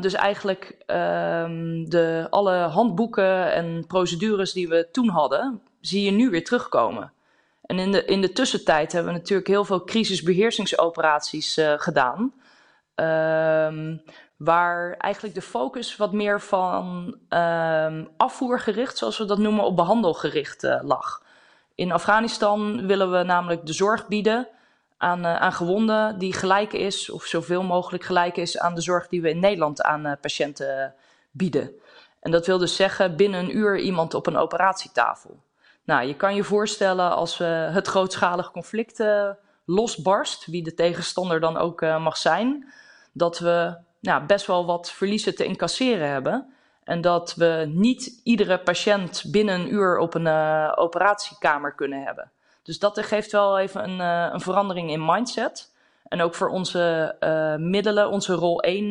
Dus 0.00 0.12
eigenlijk 0.12 0.76
ehm, 0.86 1.84
de, 1.84 2.26
alle 2.30 2.56
handboeken 2.56 3.52
en 3.52 3.86
procedures 3.86 4.52
die 4.52 4.68
we 4.68 4.88
toen 4.92 5.08
hadden, 5.08 5.62
zie 5.80 6.02
je 6.02 6.10
nu 6.10 6.30
weer 6.30 6.44
terugkomen. 6.44 7.12
En 7.62 7.78
in 7.78 7.92
de, 7.92 8.04
in 8.04 8.20
de 8.20 8.32
tussentijd 8.32 8.92
hebben 8.92 9.12
we 9.12 9.18
natuurlijk 9.18 9.48
heel 9.48 9.64
veel 9.64 9.84
crisisbeheersingsoperaties 9.84 11.58
uh, 11.58 11.72
gedaan. 11.76 12.32
Ehm, 12.94 13.96
waar 14.36 14.92
eigenlijk 14.92 15.34
de 15.34 15.42
focus 15.42 15.96
wat 15.96 16.12
meer 16.12 16.40
van 16.40 17.14
uh, 17.30 18.02
afvoergericht, 18.16 18.98
zoals 18.98 19.18
we 19.18 19.24
dat 19.24 19.38
noemen, 19.38 19.64
op 19.64 19.76
behandelgericht 19.76 20.64
uh, 20.64 20.80
lag. 20.82 21.22
In 21.74 21.92
Afghanistan 21.92 22.86
willen 22.86 23.10
we 23.10 23.22
namelijk 23.22 23.66
de 23.66 23.72
zorg 23.72 24.06
bieden 24.06 24.48
aan, 24.98 25.18
uh, 25.24 25.36
aan 25.36 25.52
gewonden 25.52 26.18
die 26.18 26.32
gelijk 26.32 26.72
is, 26.72 27.10
of 27.10 27.24
zoveel 27.24 27.62
mogelijk 27.62 28.04
gelijk 28.04 28.36
is 28.36 28.58
aan 28.58 28.74
de 28.74 28.80
zorg 28.80 29.08
die 29.08 29.22
we 29.22 29.30
in 29.30 29.38
Nederland 29.38 29.82
aan 29.82 30.16
patiënten 30.20 30.94
bieden. 31.30 31.72
En 32.20 32.30
dat 32.30 32.46
wil 32.46 32.58
dus 32.58 32.76
zeggen 32.76 33.16
binnen 33.16 33.40
een 33.40 33.56
uur 33.56 33.78
iemand 33.78 34.14
op 34.14 34.26
een 34.26 34.36
operatietafel. 34.36 35.42
Nou, 35.84 36.06
je 36.06 36.16
kan 36.16 36.34
je 36.34 36.44
voorstellen 36.44 37.10
als 37.16 37.38
het 37.38 37.86
grootschalig 37.86 38.50
conflict 38.50 39.04
losbarst, 39.64 40.46
wie 40.46 40.62
de 40.62 40.74
tegenstander 40.74 41.40
dan 41.40 41.56
ook 41.56 41.80
mag 41.80 42.16
zijn, 42.16 42.72
dat 43.12 43.38
we 43.38 43.78
nou, 44.00 44.24
best 44.26 44.46
wel 44.46 44.66
wat 44.66 44.90
verliezen 44.90 45.34
te 45.34 45.44
incasseren 45.44 46.08
hebben. 46.08 46.52
En 46.84 47.00
dat 47.00 47.34
we 47.34 47.70
niet 47.74 48.20
iedere 48.24 48.58
patiënt 48.58 49.24
binnen 49.30 49.60
een 49.60 49.72
uur 49.72 49.98
op 49.98 50.14
een 50.14 50.28
operatiekamer 50.76 51.74
kunnen 51.74 52.02
hebben. 52.02 52.32
Dus 52.68 52.78
dat 52.78 53.00
geeft 53.04 53.32
wel 53.32 53.58
even 53.58 53.90
een, 53.90 54.00
een 54.34 54.40
verandering 54.40 54.90
in 54.90 55.04
mindset. 55.04 55.72
En 56.08 56.20
ook 56.20 56.34
voor 56.34 56.48
onze 56.48 57.14
middelen, 57.60 58.10
onze 58.10 58.34
rol 58.34 58.62
1, 58.62 58.90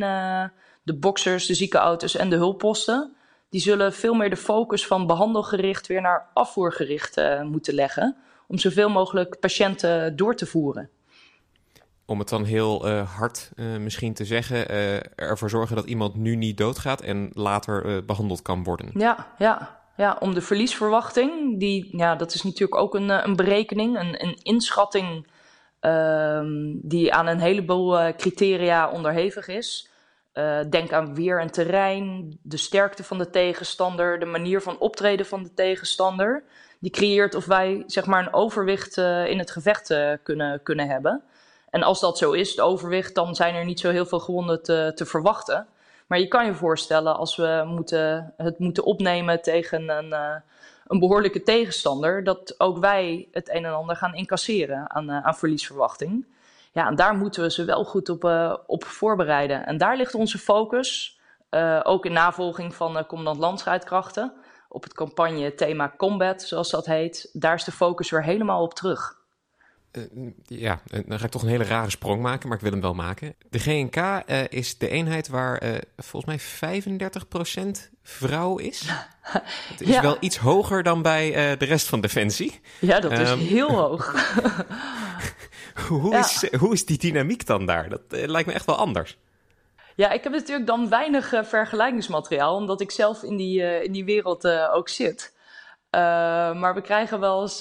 de 0.83 0.93
boxers, 0.93 1.45
de 1.45 1.53
ziekenauto's 1.53 2.15
en 2.15 2.29
de 2.29 2.35
hulpposten 2.35 3.15
die 3.49 3.61
zullen 3.61 3.93
veel 3.93 4.13
meer 4.13 4.29
de 4.29 4.37
focus 4.37 4.87
van 4.87 5.07
behandelgericht 5.07 5.87
weer 5.87 6.01
naar 6.01 6.29
afvoergericht 6.33 7.17
uh, 7.17 7.41
moeten 7.41 7.73
leggen. 7.73 8.15
Om 8.47 8.57
zoveel 8.57 8.89
mogelijk 8.89 9.39
patiënten 9.39 10.15
door 10.15 10.35
te 10.35 10.45
voeren. 10.45 10.89
Om 12.05 12.19
het 12.19 12.29
dan 12.29 12.43
heel 12.43 12.87
hard 12.89 13.51
misschien 13.79 14.13
te 14.13 14.25
zeggen, 14.25 14.69
ervoor 15.15 15.49
zorgen 15.49 15.75
dat 15.75 15.85
iemand 15.85 16.15
nu 16.15 16.35
niet 16.35 16.57
doodgaat 16.57 17.01
en 17.01 17.29
later 17.33 18.05
behandeld 18.05 18.41
kan 18.41 18.63
worden. 18.63 18.89
Ja, 18.93 19.27
ja, 19.37 19.76
ja, 19.97 20.17
om 20.19 20.33
de 20.33 20.41
verliesverwachting, 20.41 21.59
die, 21.59 21.97
ja, 21.97 22.15
dat 22.15 22.33
is 22.33 22.43
natuurlijk 22.43 22.81
ook 22.81 22.95
een, 22.95 23.09
een 23.09 23.35
berekening, 23.35 23.99
een, 23.99 24.23
een 24.23 24.37
inschatting 24.41 25.27
ehm, 25.79 26.75
die 26.81 27.13
aan 27.13 27.27
een 27.27 27.39
heleboel 27.39 28.13
criteria 28.15 28.91
onderhevig 28.91 29.47
is. 29.47 29.89
Uh, 30.33 30.59
denk 30.69 30.93
aan 30.93 31.15
weer 31.15 31.39
en 31.39 31.51
terrein, 31.51 32.37
de 32.41 32.57
sterkte 32.57 33.03
van 33.03 33.17
de 33.17 33.29
tegenstander, 33.29 34.19
de 34.19 34.25
manier 34.25 34.61
van 34.61 34.79
optreden 34.79 35.25
van 35.25 35.43
de 35.43 35.53
tegenstander. 35.53 36.43
Die 36.79 36.91
creëert 36.91 37.35
of 37.35 37.45
wij 37.45 37.83
zeg 37.87 38.05
maar 38.05 38.25
een 38.25 38.33
overwicht 38.33 38.97
in 38.97 39.39
het 39.39 39.51
gevecht 39.51 39.95
kunnen, 40.23 40.63
kunnen 40.63 40.87
hebben. 40.87 41.23
En 41.69 41.83
als 41.83 41.99
dat 41.99 42.17
zo 42.17 42.31
is, 42.31 42.49
het 42.49 42.59
overwicht, 42.59 43.15
dan 43.15 43.35
zijn 43.35 43.55
er 43.55 43.65
niet 43.65 43.79
zo 43.79 43.89
heel 43.89 44.05
veel 44.05 44.19
gewonden 44.19 44.63
te, 44.63 44.91
te 44.95 45.05
verwachten. 45.05 45.67
Maar 46.07 46.19
je 46.19 46.27
kan 46.27 46.45
je 46.45 46.53
voorstellen 46.53 47.17
als 47.17 47.35
we 47.35 47.63
moeten, 47.67 48.33
het 48.37 48.59
moeten 48.59 48.83
opnemen 48.83 49.41
tegen 49.41 49.89
een, 49.89 50.41
een 50.87 50.99
behoorlijke 50.99 51.43
tegenstander, 51.43 52.23
dat 52.23 52.55
ook 52.57 52.77
wij 52.77 53.27
het 53.31 53.49
een 53.49 53.65
en 53.65 53.73
ander 53.73 53.95
gaan 53.95 54.15
incasseren 54.15 54.91
aan, 54.91 55.11
aan 55.11 55.37
verliesverwachting. 55.37 56.25
Ja, 56.71 56.87
en 56.87 56.95
daar 56.95 57.15
moeten 57.15 57.41
we 57.41 57.51
ze 57.51 57.65
wel 57.65 57.83
goed 57.83 58.09
op, 58.09 58.23
uh, 58.23 58.55
op 58.65 58.83
voorbereiden. 58.83 59.65
En 59.65 59.77
daar 59.77 59.97
ligt 59.97 60.15
onze 60.15 60.37
focus, 60.37 61.19
ook 61.83 62.05
in 62.05 62.13
navolging 62.13 62.75
van 62.75 63.05
Commandant 63.05 63.39
Landstrijdkrachten, 63.39 64.33
op 64.69 64.83
het 64.83 64.93
campagne 64.93 65.55
thema 65.55 65.93
Combat, 65.97 66.41
zoals 66.41 66.69
dat 66.69 66.85
heet. 66.85 67.29
Daar 67.33 67.55
is 67.55 67.63
de 67.63 67.71
focus 67.71 68.09
weer 68.09 68.23
helemaal 68.23 68.61
op 68.61 68.73
terug. 68.73 69.16
Ja, 70.45 70.81
dan 71.05 71.19
ga 71.19 71.25
ik 71.25 71.31
toch 71.31 71.41
een 71.41 71.47
hele 71.47 71.63
rare 71.63 71.89
sprong 71.89 72.21
maken, 72.21 72.47
maar 72.47 72.57
ik 72.57 72.63
wil 72.63 72.71
hem 72.71 72.81
wel 72.81 72.93
maken. 72.93 73.35
De 73.49 73.59
GNK 73.59 74.23
is 74.49 74.77
de 74.77 74.89
eenheid 74.89 75.27
waar 75.27 75.81
volgens 75.97 76.49
mij 76.59 76.79
35% 76.79 77.91
vrouw 78.03 78.57
is. 78.57 78.85
Het 79.71 79.81
is 79.81 79.87
ja. 79.87 80.01
wel 80.01 80.17
iets 80.19 80.37
hoger 80.37 80.83
dan 80.83 81.01
bij 81.01 81.57
de 81.57 81.65
rest 81.65 81.87
van 81.87 82.01
Defensie. 82.01 82.59
Ja, 82.79 82.99
dat 82.99 83.11
is 83.11 83.29
um, 83.29 83.39
heel 83.39 83.69
hoog. 83.83 84.33
hoe, 85.87 86.11
ja. 86.11 86.19
is, 86.19 86.51
hoe 86.59 86.73
is 86.73 86.85
die 86.85 86.97
dynamiek 86.97 87.45
dan 87.45 87.65
daar? 87.65 87.89
Dat 87.89 88.01
lijkt 88.09 88.47
me 88.47 88.53
echt 88.53 88.65
wel 88.65 88.75
anders. 88.75 89.17
Ja, 89.95 90.11
ik 90.11 90.23
heb 90.23 90.33
natuurlijk 90.33 90.67
dan 90.67 90.89
weinig 90.89 91.33
vergelijkingsmateriaal, 91.43 92.55
omdat 92.55 92.81
ik 92.81 92.91
zelf 92.91 93.23
in 93.23 93.35
die, 93.37 93.83
in 93.83 93.91
die 93.91 94.05
wereld 94.05 94.47
ook 94.47 94.89
zit. 94.89 95.35
Maar 96.53 96.73
we 96.73 96.81
krijgen 96.81 97.19
wel 97.19 97.41
eens 97.41 97.59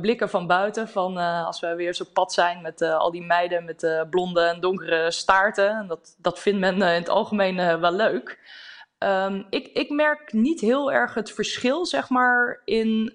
blikken 0.00 0.28
van 0.28 0.46
buiten, 0.46 0.88
van 0.88 1.16
als 1.16 1.60
we 1.60 1.74
weer 1.74 1.94
zo 1.94 2.04
pad 2.12 2.32
zijn 2.32 2.62
met 2.62 2.82
al 2.82 3.10
die 3.10 3.22
meiden 3.22 3.64
met 3.64 4.06
blonde 4.10 4.40
en 4.40 4.60
donkere 4.60 5.10
staarten. 5.10 5.70
En 5.70 5.86
dat, 5.86 6.16
dat 6.18 6.38
vindt 6.38 6.60
men 6.60 6.74
in 6.74 6.80
het 6.80 7.08
algemeen 7.08 7.80
wel 7.80 7.92
leuk. 7.92 8.38
Um, 8.98 9.46
ik, 9.50 9.66
ik, 9.66 9.90
merk 9.90 10.32
niet 10.32 10.60
heel 10.60 10.92
erg 10.92 11.14
het 11.14 11.32
verschil, 11.32 11.86
zeg 11.86 12.08
maar, 12.08 12.62
in 12.64 13.14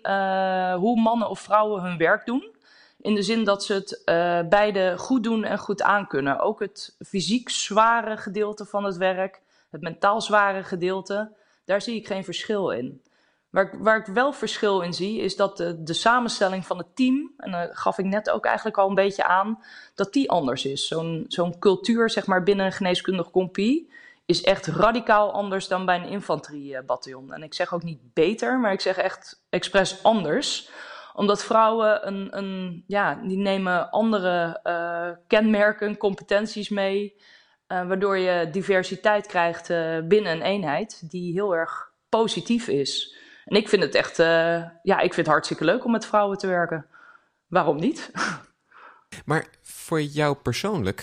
hoe 0.75 1.01
mannen 1.01 1.29
of 1.29 1.39
vrouwen 1.39 1.81
hun 1.81 1.97
werk 1.97 2.25
doen. 2.25 2.55
In 3.01 3.15
de 3.15 3.21
zin 3.23 3.43
dat 3.43 3.63
ze 3.63 3.73
het 3.73 4.01
beide 4.49 4.93
goed 4.97 5.23
doen 5.23 5.43
en 5.43 5.57
goed 5.57 5.81
aankunnen. 5.81 6.39
Ook 6.39 6.59
het 6.59 6.95
fysiek 7.05 7.49
zware 7.49 8.17
gedeelte 8.17 8.65
van 8.65 8.83
het 8.83 8.97
werk, 8.97 9.41
het 9.71 9.81
mentaal 9.81 10.21
zware 10.21 10.63
gedeelte, 10.63 11.31
daar 11.65 11.81
zie 11.81 11.95
ik 11.95 12.07
geen 12.07 12.23
verschil 12.23 12.69
in. 12.69 13.01
Waar 13.51 13.63
ik, 13.65 13.79
waar 13.79 13.97
ik 13.97 14.05
wel 14.05 14.33
verschil 14.33 14.81
in 14.81 14.93
zie, 14.93 15.19
is 15.19 15.35
dat 15.35 15.57
de, 15.57 15.93
samenstelling 15.93 16.65
van 16.65 16.77
het 16.77 16.95
team, 16.95 17.33
en 17.37 17.51
dat 17.51 17.77
gaf 17.77 17.97
ik 17.97 18.05
net 18.05 18.29
ook 18.29 18.45
eigenlijk 18.45 18.77
al 18.77 18.89
een 18.89 18.95
beetje 18.95 19.23
aan, 19.23 19.63
dat 19.95 20.13
die 20.13 20.29
anders 20.29 20.65
is. 20.65 20.87
Zo'n 21.27 21.55
cultuur, 21.59 22.09
zeg 22.09 22.25
maar, 22.25 22.43
binnen 22.43 22.65
een 22.65 22.71
geneeskundig 22.71 23.31
compie 23.31 23.91
is 24.25 24.43
echt 24.43 24.67
radicaal 24.67 25.31
anders 25.31 25.67
dan 25.67 25.85
bij 25.85 25.95
een 25.95 26.09
infanteriebataljon. 26.09 27.33
En 27.33 27.43
ik 27.43 27.53
zeg 27.53 27.73
ook 27.73 27.83
niet 27.83 28.13
beter, 28.13 28.59
maar 28.59 28.71
ik 28.71 28.81
zeg 28.81 28.97
echt 28.97 29.43
expres 29.49 30.03
anders 30.03 30.69
omdat 31.13 31.43
vrouwen 31.43 32.07
een, 32.07 32.37
een 32.37 32.83
ja, 32.87 33.15
die 33.23 33.37
nemen 33.37 33.89
andere 33.89 34.59
uh, 34.63 35.09
kenmerken, 35.27 35.97
competenties 35.97 36.69
mee. 36.69 37.15
Uh, 37.67 37.87
waardoor 37.87 38.17
je 38.17 38.49
diversiteit 38.51 39.27
krijgt 39.27 39.67
binnen 40.07 40.31
een 40.31 40.41
eenheid 40.41 41.09
die 41.09 41.33
heel 41.33 41.55
erg 41.55 41.91
positief 42.09 42.67
is. 42.67 43.15
En 43.45 43.57
ik 43.57 43.69
vind 43.69 43.83
het 43.83 43.95
echt, 43.95 44.17
ja, 44.83 44.99
ik 44.99 45.13
vind 45.13 45.15
het 45.15 45.27
hartstikke 45.27 45.65
leuk 45.65 45.85
om 45.85 45.91
met 45.91 46.05
vrouwen 46.05 46.37
te 46.37 46.47
werken. 46.47 46.85
Waarom 47.47 47.79
niet? 47.79 48.11
Maar 49.25 49.45
voor 49.61 50.01
jou 50.01 50.35
persoonlijk, 50.35 51.01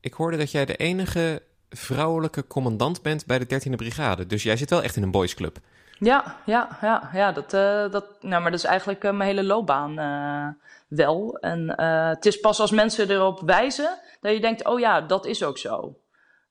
ik 0.00 0.12
hoorde 0.12 0.36
dat 0.36 0.50
jij 0.50 0.64
de 0.64 0.76
enige 0.76 1.42
vrouwelijke 1.68 2.46
commandant 2.46 3.02
bent 3.02 3.26
bij 3.26 3.38
de 3.38 3.68
13e 3.68 3.74
brigade. 3.76 4.26
Dus 4.26 4.42
jij 4.42 4.56
zit 4.56 4.70
wel 4.70 4.82
echt 4.82 4.96
in 4.96 5.02
een 5.02 5.10
boysclub. 5.10 5.58
Ja, 5.98 6.36
ja, 6.44 6.78
ja, 6.80 7.10
ja 7.12 7.32
dat, 7.32 7.54
uh, 7.54 7.90
dat, 7.90 8.04
nou, 8.20 8.42
maar 8.42 8.50
dat 8.50 8.60
is 8.60 8.66
eigenlijk 8.66 9.02
mijn 9.02 9.20
hele 9.20 9.44
loopbaan 9.44 9.98
uh, 9.98 10.46
wel. 10.88 11.38
En 11.40 11.80
het 12.08 12.26
is 12.26 12.40
pas 12.40 12.60
als 12.60 12.70
mensen 12.70 13.10
erop 13.10 13.40
wijzen 13.40 13.98
dat 14.20 14.32
je 14.32 14.40
denkt, 14.40 14.64
oh 14.64 14.78
ja, 14.78 15.00
dat 15.00 15.26
is 15.26 15.42
ook 15.44 15.58
zo. 15.58 15.98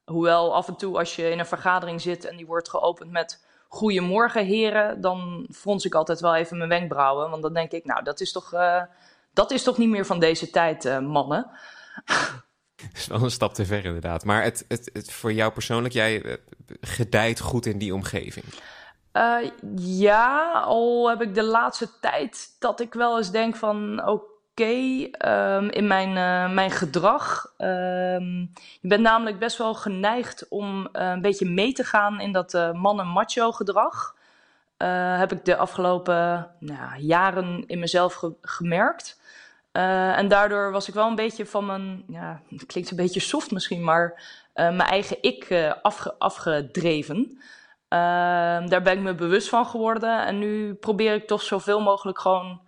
Hoewel 0.05 0.55
af 0.55 0.67
en 0.67 0.75
toe 0.75 0.97
als 0.97 1.15
je 1.15 1.29
in 1.29 1.39
een 1.39 1.45
vergadering 1.45 2.01
zit 2.01 2.25
en 2.25 2.35
die 2.37 2.45
wordt 2.45 2.69
geopend 2.69 3.11
met 3.11 3.45
goedemorgen 3.73 4.45
heren, 4.45 5.01
dan 5.01 5.47
frons 5.51 5.85
ik 5.85 5.93
altijd 5.93 6.19
wel 6.19 6.35
even 6.35 6.57
mijn 6.57 6.69
wenkbrauwen. 6.69 7.29
Want 7.29 7.41
dan 7.41 7.53
denk 7.53 7.71
ik, 7.71 7.85
nou, 7.85 8.03
dat 8.03 8.19
is 8.19 8.31
toch, 8.31 8.53
dat 9.33 9.51
is 9.51 9.63
toch 9.63 9.77
niet 9.77 9.89
meer 9.89 10.05
van 10.05 10.19
deze 10.19 10.49
tijd, 10.49 11.01
mannen. 11.01 11.49
Dat 12.75 13.01
is 13.01 13.07
wel 13.07 13.23
een 13.23 13.31
stap 13.31 13.53
te 13.53 13.65
ver 13.65 13.85
inderdaad. 13.85 14.25
Maar 14.25 14.43
het, 14.43 14.65
het, 14.67 14.89
het, 14.93 15.11
voor 15.11 15.33
jou 15.33 15.51
persoonlijk, 15.51 15.93
jij 15.93 16.39
gedijt 16.81 17.39
goed 17.39 17.65
in 17.65 17.77
die 17.77 17.93
omgeving. 17.93 18.45
Uh, 19.13 19.49
ja, 19.75 20.51
al 20.51 21.09
heb 21.09 21.21
ik 21.21 21.35
de 21.35 21.43
laatste 21.43 21.89
tijd 22.01 22.55
dat 22.59 22.79
ik 22.79 22.93
wel 22.93 23.17
eens 23.17 23.31
denk 23.31 23.55
van 23.55 24.07
oké, 24.07 24.32
okay, 24.55 25.13
um, 25.57 25.69
in 25.69 25.87
mijn, 25.87 26.09
uh, 26.09 26.53
mijn 26.53 26.71
gedrag. 26.71 27.53
Um, 27.57 28.51
je 28.81 28.87
bent 28.87 29.01
namelijk 29.01 29.39
best 29.39 29.57
wel 29.57 29.73
geneigd 29.73 30.47
om 30.49 30.79
uh, 30.79 30.87
een 30.93 31.21
beetje 31.21 31.49
mee 31.49 31.73
te 31.73 31.83
gaan 31.83 32.19
in 32.19 32.31
dat 32.31 32.53
mannen-macho 32.73 33.51
gedrag. 33.51 34.15
heb 35.17 35.31
ik 35.31 35.45
de 35.45 35.55
afgelopen 35.55 36.51
nou, 36.59 36.99
jaren 36.99 37.63
in 37.67 37.79
mezelf 37.79 38.13
ge 38.13 38.33
gemerkt. 38.41 39.21
en 39.71 40.27
daardoor 40.27 40.71
was 40.71 40.87
ik 40.87 40.93
wel 40.93 41.07
een 41.07 41.15
beetje 41.15 41.45
van 41.45 41.65
mijn, 41.65 42.03
ja, 42.07 42.41
het 42.49 42.65
klinkt 42.65 42.91
een 42.91 42.97
beetje 42.97 43.19
soft 43.19 43.51
misschien, 43.51 43.83
maar 43.83 44.21
mijn 44.53 44.79
eigen 44.79 45.17
ik 45.21 45.71
afge 45.81 46.15
afgedreven. 46.17 47.37
Uh, 47.93 47.99
daar 48.67 48.81
ben 48.81 48.93
ik 48.93 48.99
me 48.99 49.15
bewust 49.15 49.49
van 49.49 49.65
geworden. 49.65 50.25
En 50.25 50.39
nu 50.39 50.73
probeer 50.73 51.13
ik 51.13 51.27
toch 51.27 51.41
zoveel 51.41 51.81
mogelijk 51.81 52.19
gewoon 52.19 52.61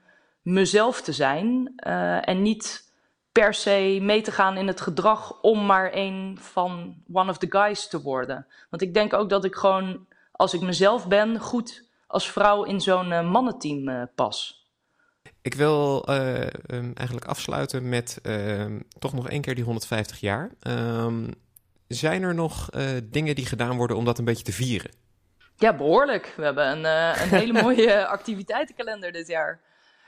mezelf 0.45 1.01
te 1.01 1.13
zijn. 1.13 1.73
Uh, 1.87 2.29
en 2.29 2.41
niet 2.41 2.93
per 3.31 3.53
se 3.53 3.97
mee 4.01 4.21
te 4.21 4.31
gaan 4.31 4.57
in 4.57 4.67
het 4.67 4.81
gedrag 4.81 5.41
om 5.41 5.65
maar 5.65 5.89
een 5.93 6.37
van 6.41 6.95
one 7.11 7.29
of 7.29 7.37
the 7.37 7.47
guys 7.49 7.87
te 7.87 8.01
worden. 8.01 8.47
Want 8.69 8.81
ik 8.81 8.93
denk 8.93 9.13
ook 9.13 9.29
dat 9.29 9.45
ik 9.45 9.55
gewoon, 9.55 10.07
als 10.31 10.53
ik 10.53 10.61
mezelf 10.61 11.07
ben, 11.07 11.39
goed 11.39 11.89
als 12.07 12.31
vrouw 12.31 12.63
in 12.63 12.81
zo'n 12.81 13.11
uh, 13.11 13.31
mannenteam 13.31 13.89
uh, 13.89 14.03
pas. 14.15 14.67
Ik 15.41 15.53
wil 15.53 16.09
uh, 16.09 16.39
um, 16.67 16.91
eigenlijk 16.93 17.27
afsluiten 17.27 17.89
met 17.89 18.19
uh, 18.23 18.65
toch 18.99 19.13
nog 19.13 19.29
één 19.29 19.41
keer 19.41 19.55
die 19.55 19.63
150 19.63 20.19
jaar. 20.19 20.51
Um, 20.67 21.33
zijn 21.87 22.23
er 22.23 22.35
nog 22.35 22.69
dingen 23.03 23.35
die 23.35 23.45
gedaan 23.45 23.77
worden 23.77 23.97
om 23.97 24.05
dat 24.05 24.17
een 24.17 24.25
beetje 24.25 24.43
te 24.43 24.51
vieren? 24.51 24.91
Ja, 25.55 25.75
behoorlijk. 25.75 26.33
We 26.37 26.43
hebben 26.43 26.67
een, 26.71 26.85
een 27.21 27.29
hele 27.29 27.61
mooie 27.63 28.07
activiteitenkalender 28.07 29.11
dit 29.11 29.27
jaar. 29.27 29.61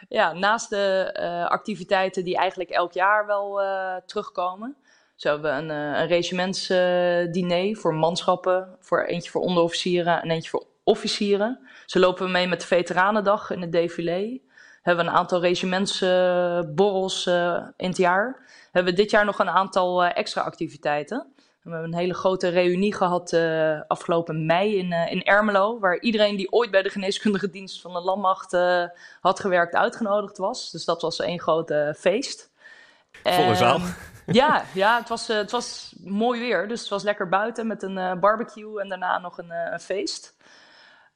Ja, 0.09 0.33
naast 0.33 0.69
de 0.69 1.11
activiteiten 1.49 2.23
die 2.23 2.37
eigenlijk 2.37 2.69
elk 2.69 2.93
jaar 2.93 3.25
wel 3.25 3.61
terugkomen. 4.05 4.77
Zo 5.15 5.29
hebben 5.29 5.51
we 5.51 5.61
een, 5.61 5.69
een 5.69 6.07
regimentsdiner 6.07 7.75
voor 7.75 7.93
manschappen, 7.93 8.75
voor 8.79 9.03
eentje 9.03 9.31
voor 9.31 9.41
onderofficieren 9.41 10.21
en 10.21 10.31
eentje 10.31 10.49
voor 10.49 10.65
officieren. 10.83 11.59
Zo 11.85 11.99
lopen 11.99 12.25
we 12.25 12.31
mee 12.31 12.47
met 12.47 12.61
de 12.61 12.67
Veteranendag 12.67 13.51
in 13.51 13.61
het 13.61 13.71
défilé 13.71 14.39
hebben 14.87 15.05
we 15.05 15.11
een 15.11 15.17
aantal 15.17 15.41
regimentsborrels 15.41 17.25
uh, 17.25 17.63
in 17.77 17.87
het 17.87 17.97
jaar. 17.97 18.45
Hebben 18.71 18.93
we 18.93 19.01
dit 19.01 19.11
jaar 19.11 19.25
nog 19.25 19.39
een 19.39 19.49
aantal 19.49 20.03
uh, 20.03 20.17
extra 20.17 20.41
activiteiten. 20.41 21.33
We 21.67 21.73
hebben 21.73 21.93
een 21.93 21.99
hele 21.99 22.13
grote 22.13 22.47
reunie 22.47 22.95
gehad 22.95 23.31
uh, 23.31 23.81
afgelopen 23.87 24.45
mei 24.45 24.77
in, 24.77 24.91
in 24.91 25.23
Ermelo. 25.23 25.79
Waar 25.79 25.99
iedereen 25.99 26.35
die 26.35 26.51
ooit 26.51 26.71
bij 26.71 26.81
de 26.81 26.89
geneeskundige 26.89 27.49
dienst 27.49 27.81
van 27.81 27.93
de 27.93 28.01
landmacht 28.01 28.57
had 29.19 29.39
gewerkt 29.39 29.75
uitgenodigd 29.75 30.37
was. 30.37 30.71
Dus 30.71 30.85
dat 30.85 31.01
was 31.01 31.19
één 31.19 31.39
grote 31.39 31.95
feest. 31.97 32.51
Volle 33.23 33.55
zaal. 33.55 33.79
Ja, 34.25 34.63
ja 34.73 34.97
het, 34.97 35.09
was, 35.09 35.27
het 35.27 35.51
was 35.51 35.95
mooi 36.03 36.39
weer. 36.39 36.67
Dus 36.67 36.79
het 36.79 36.89
was 36.89 37.03
lekker 37.03 37.29
buiten 37.29 37.67
met 37.67 37.83
een 37.83 38.19
barbecue 38.19 38.81
en 38.81 38.89
daarna 38.89 39.19
nog 39.19 39.37
een, 39.37 39.51
een 39.51 39.79
feest. 39.79 40.35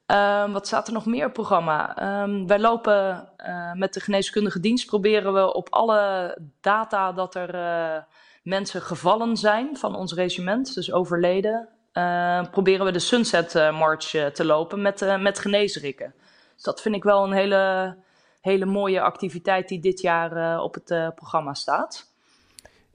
Um, 0.06 0.52
wat 0.52 0.66
staat 0.66 0.86
er 0.86 0.92
nog 0.92 1.06
meer 1.06 1.26
op 1.26 1.32
programma? 1.32 2.02
Um, 2.22 2.46
wij 2.46 2.58
lopen 2.58 3.28
uh, 3.46 3.72
met 3.72 3.94
de 3.94 4.00
geneeskundige 4.00 4.60
dienst, 4.60 4.86
proberen 4.86 5.34
we 5.34 5.54
op 5.54 5.68
alle 5.70 6.36
data 6.60 7.12
dat 7.12 7.34
er 7.34 7.54
uh, 7.54 8.02
mensen 8.42 8.82
gevallen 8.82 9.36
zijn 9.36 9.76
van 9.76 9.94
ons 9.94 10.12
regiment, 10.12 10.74
dus 10.74 10.92
overleden, 10.92 11.68
uh, 11.92 12.42
proberen 12.50 12.86
we 12.86 12.92
de 12.92 12.98
Sunset 12.98 13.54
March 13.54 14.10
te 14.32 14.44
lopen 14.44 14.82
met, 14.82 15.18
met 15.20 15.38
geneesrikken. 15.38 16.14
Dus 16.54 16.62
dat 16.62 16.82
vind 16.82 16.94
ik 16.94 17.02
wel 17.02 17.24
een 17.24 17.32
hele, 17.32 17.96
hele 18.40 18.64
mooie 18.64 19.00
activiteit 19.00 19.68
die 19.68 19.80
dit 19.80 20.00
jaar 20.00 20.60
op 20.60 20.74
het 20.74 21.14
programma 21.14 21.54
staat. 21.54 22.10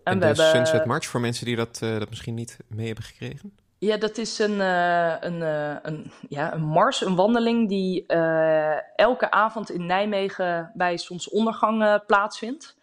En, 0.03 0.13
en 0.13 0.19
de 0.19 0.25
hebben... 0.25 0.45
Sunset 0.45 0.85
March, 0.85 1.05
voor 1.05 1.19
mensen 1.19 1.45
die 1.45 1.55
dat, 1.55 1.77
dat 1.79 2.09
misschien 2.09 2.33
niet 2.35 2.57
mee 2.67 2.85
hebben 2.85 3.03
gekregen? 3.03 3.55
Ja, 3.79 3.97
dat 3.97 4.17
is 4.17 4.39
een, 4.39 4.59
uh, 4.59 5.13
een, 5.19 5.41
uh, 5.41 5.75
een, 5.81 6.11
ja, 6.29 6.53
een 6.53 6.65
mars, 6.65 7.05
een 7.05 7.15
wandeling 7.15 7.69
die 7.69 8.03
uh, 8.07 8.99
elke 8.99 9.31
avond 9.31 9.71
in 9.71 9.85
Nijmegen 9.85 10.71
bij 10.73 10.97
zonsondergang 10.97 12.05
plaatsvindt. 12.05 12.76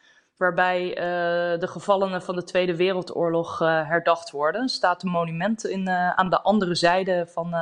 Waarbij 0.45 0.95
de 1.59 1.69
gevallenen 1.69 2.23
van 2.23 2.35
de 2.35 2.45
Tweede 2.45 2.77
Wereldoorlog 2.77 3.59
herdacht 3.59 4.31
worden. 4.31 4.69
Staat 4.69 5.03
een 5.03 5.11
monument 5.11 5.67
in, 5.67 5.89
aan 5.89 6.31
de 6.31 6.41
andere 6.41 6.75
zijde 6.75 7.27
van, 7.27 7.55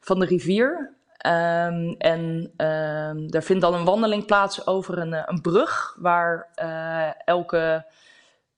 van 0.00 0.18
de 0.18 0.26
rivier. 0.26 0.92
Um, 1.26 1.94
en 1.98 2.52
um, 2.56 3.28
er 3.30 3.42
vindt 3.42 3.62
dan 3.62 3.74
een 3.74 3.84
wandeling 3.84 4.26
plaats 4.26 4.66
over 4.66 4.98
een, 4.98 5.12
een 5.12 5.40
brug 5.40 5.96
waar 5.98 6.48
elke 7.24 7.86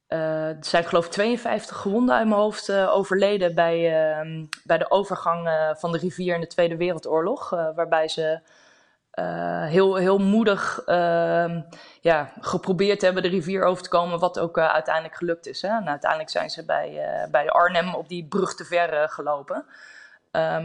er 0.07 0.57
zijn 0.61 0.85
geloof 0.85 1.07
ik 1.07 1.13
52 1.13 1.77
gewonden 1.77 2.15
uit 2.15 2.29
mijn 2.29 2.41
hoofd 2.41 2.73
overleden 2.73 3.55
bij, 3.55 3.79
uh, 3.79 4.45
bij 4.65 4.79
de 4.79 4.91
overgang 4.91 5.73
van 5.79 5.93
de 5.93 5.99
rivier 5.99 6.35
in 6.35 6.41
de 6.41 6.47
Tweede 6.47 6.77
Wereldoorlog. 6.77 7.51
waarbij 7.51 8.09
ze 8.09 8.41
heel, 9.65 9.95
heel 9.95 10.19
moedig 10.19 10.83
ehm, 10.87 11.61
ja, 12.01 12.33
geprobeerd 12.41 13.03
hebben 13.03 13.23
de 13.23 13.29
rivier 13.29 13.65
over 13.65 13.83
te 13.83 13.89
komen, 13.89 14.19
wat 14.19 14.39
ook 14.39 14.59
uiteindelijk 14.59 15.17
gelukt 15.17 15.47
is. 15.47 15.63
Hè? 15.63 15.69
En 15.69 15.89
uiteindelijk 15.89 16.31
zijn 16.31 16.51
ze 16.51 16.65
bij, 16.65 17.01
bij 17.31 17.51
Arnhem 17.51 17.95
op 17.95 18.09
die 18.09 18.27
brug 18.29 18.55
te 18.55 18.65
ver 18.65 19.09
gelopen. 19.09 19.65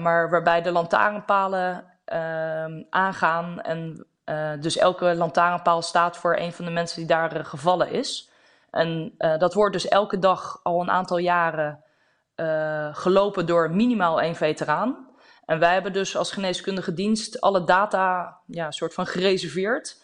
maar 0.02 0.30
waarbij 0.30 0.62
de 0.62 0.72
lantaarnpalen 0.72 1.84
ehm, 2.06 2.84
aangaan 2.90 3.62
en 3.62 4.06
dus 4.60 4.78
elke 4.78 5.16
lantaarnpaal 5.16 5.82
staat 5.82 6.18
voor 6.18 6.38
een 6.38 6.54
van 6.54 6.66
de 6.66 6.72
mensen 6.72 6.98
die 6.98 7.08
daar 7.08 7.46
gevallen 7.46 7.90
is. 7.90 8.32
En 8.72 9.14
uh, 9.18 9.38
dat 9.38 9.54
wordt 9.54 9.74
dus 9.74 9.88
elke 9.88 10.20
dag 10.20 10.60
al 10.64 10.82
een 10.82 10.92
aantal 10.92 11.18
jaren 11.18 11.84
uh, 12.36 12.96
gelopen 12.96 13.46
door 13.46 13.72
minimaal 13.72 14.22
één 14.22 14.36
veteraan. 14.36 15.10
En 15.46 15.60
wij 15.60 15.74
hebben 15.74 15.94
dus 15.94 16.18
als 16.18 16.32
geneeskundige 16.32 16.94
dienst 16.94 17.42
alle 17.42 17.64
data 17.64 18.38
ja, 18.46 18.72
soort 18.72 18.94
van 18.94 19.08
gereserveerd. 19.08 20.00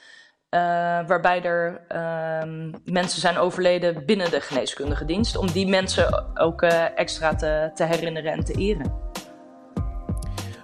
Uh, 0.49 0.59
waarbij 1.07 1.43
er 1.43 1.81
uh, 1.91 2.71
mensen 2.85 3.21
zijn 3.21 3.37
overleden 3.37 4.05
binnen 4.05 4.31
de 4.31 4.41
geneeskundige 4.41 5.05
dienst. 5.05 5.37
Om 5.37 5.51
die 5.51 5.67
mensen 5.67 6.37
ook 6.37 6.61
extra 6.61 7.35
te, 7.35 7.71
te 7.73 7.83
herinneren 7.83 8.31
en 8.31 8.43
te 8.43 8.53
eren. 8.53 8.93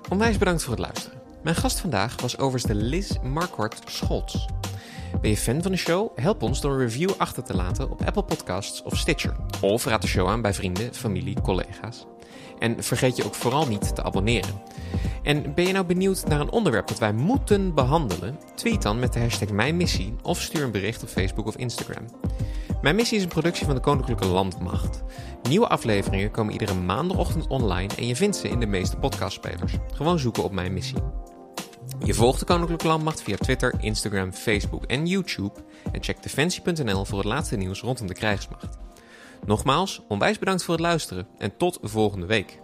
Onwijs 0.10 0.38
bedankt 0.38 0.64
voor 0.64 0.72
het 0.72 0.82
luisteren. 0.82 1.22
Mijn 1.44 1.56
gast 1.56 1.80
vandaag 1.80 2.22
was 2.22 2.38
overste 2.38 2.76
Liz 2.76 3.12
Marquardt 3.22 3.82
Scholz. 3.86 4.46
Ben 5.22 5.30
je 5.30 5.38
fan 5.38 5.62
van 5.62 5.72
de 5.72 5.78
show? 5.78 6.18
Help 6.18 6.42
ons 6.42 6.62
door 6.62 6.72
een 6.72 6.80
review 6.80 7.10
achter 7.18 7.44
te 7.44 7.56
laten 7.56 7.90
op 7.90 8.02
Apple 8.06 8.24
Podcasts 8.24 8.84
of 8.84 8.98
Stitcher. 8.98 9.36
Of 9.62 9.86
raad 9.86 10.02
de 10.02 10.08
show 10.08 10.28
aan 10.28 10.42
bij 10.42 10.54
vrienden, 10.54 10.94
familie, 10.94 11.42
collega's. 11.42 12.06
En 12.60 12.84
vergeet 12.84 13.16
je 13.16 13.26
ook 13.26 13.36
vooral 13.36 13.68
niet 13.68 13.96
te 13.96 14.04
abonneren. 14.04 14.62
En 15.24 15.54
ben 15.54 15.68
je 15.68 15.74
nou 15.74 15.86
benieuwd 15.86 16.28
naar 16.28 16.40
een 16.40 16.52
onderwerp 16.52 16.88
dat 16.88 17.00
wij 17.00 17.14
moeten 17.14 17.74
behandelen? 17.74 18.40
Tweet 18.56 18.82
dan 18.82 19.00
met 19.00 19.14
de 19.14 19.20
hashtag 19.20 19.50
Mijn 19.50 19.78
Missie 19.78 20.16
of 20.22 20.42
stuur 20.42 20.64
een 20.64 20.72
bericht 20.72 21.04
op 21.04 21.10
Facebook 21.10 21.48
of 21.48 21.56
Instagram. 21.56 22.06
Mijn 22.82 22.96
Missie 22.96 23.18
is 23.18 23.24
een 23.24 23.30
productie 23.30 23.66
van 23.66 23.76
de 23.76 23.82
Koninklijke 23.82 24.26
Landmacht. 24.26 25.04
Nieuwe 25.50 25.68
afleveringen 25.68 26.32
komen 26.32 26.54
iedere 26.54 26.74
maandagochtend 26.74 27.48
online 27.48 27.94
en 27.98 28.08
je 28.08 28.16
vindt 28.16 28.36
ze 28.36 28.50
in 28.50 28.60
de 28.60 28.66
meeste 28.66 28.98
podcastspelers. 28.98 29.74
Gewoon 29.94 30.20
zoeken 30.20 30.44
op 30.44 30.52
Mijn 30.52 30.74
Missie. 30.74 30.98
Je 32.04 32.14
volgt 32.14 32.40
de 32.40 32.46
Koninklijke 32.46 32.88
Landmacht 32.88 33.22
via 33.22 33.36
Twitter, 33.36 33.76
Instagram, 33.80 34.34
Facebook 34.34 34.84
en 34.84 35.06
YouTube 35.06 35.54
en 35.92 36.04
check 36.04 36.24
defensie.nl 36.24 37.06
voor 37.06 37.18
het 37.18 37.28
laatste 37.28 37.56
nieuws 37.56 37.82
rondom 37.82 38.08
de 38.08 38.14
krijgsmacht. 38.14 38.78
Nogmaals, 39.46 40.02
onwijs 40.08 40.40
bedankt 40.40 40.64
voor 40.64 40.74
het 40.74 40.84
luisteren 40.84 41.28
en 41.38 41.58
tot 41.58 41.80
volgende 41.82 42.26
week. 42.26 42.63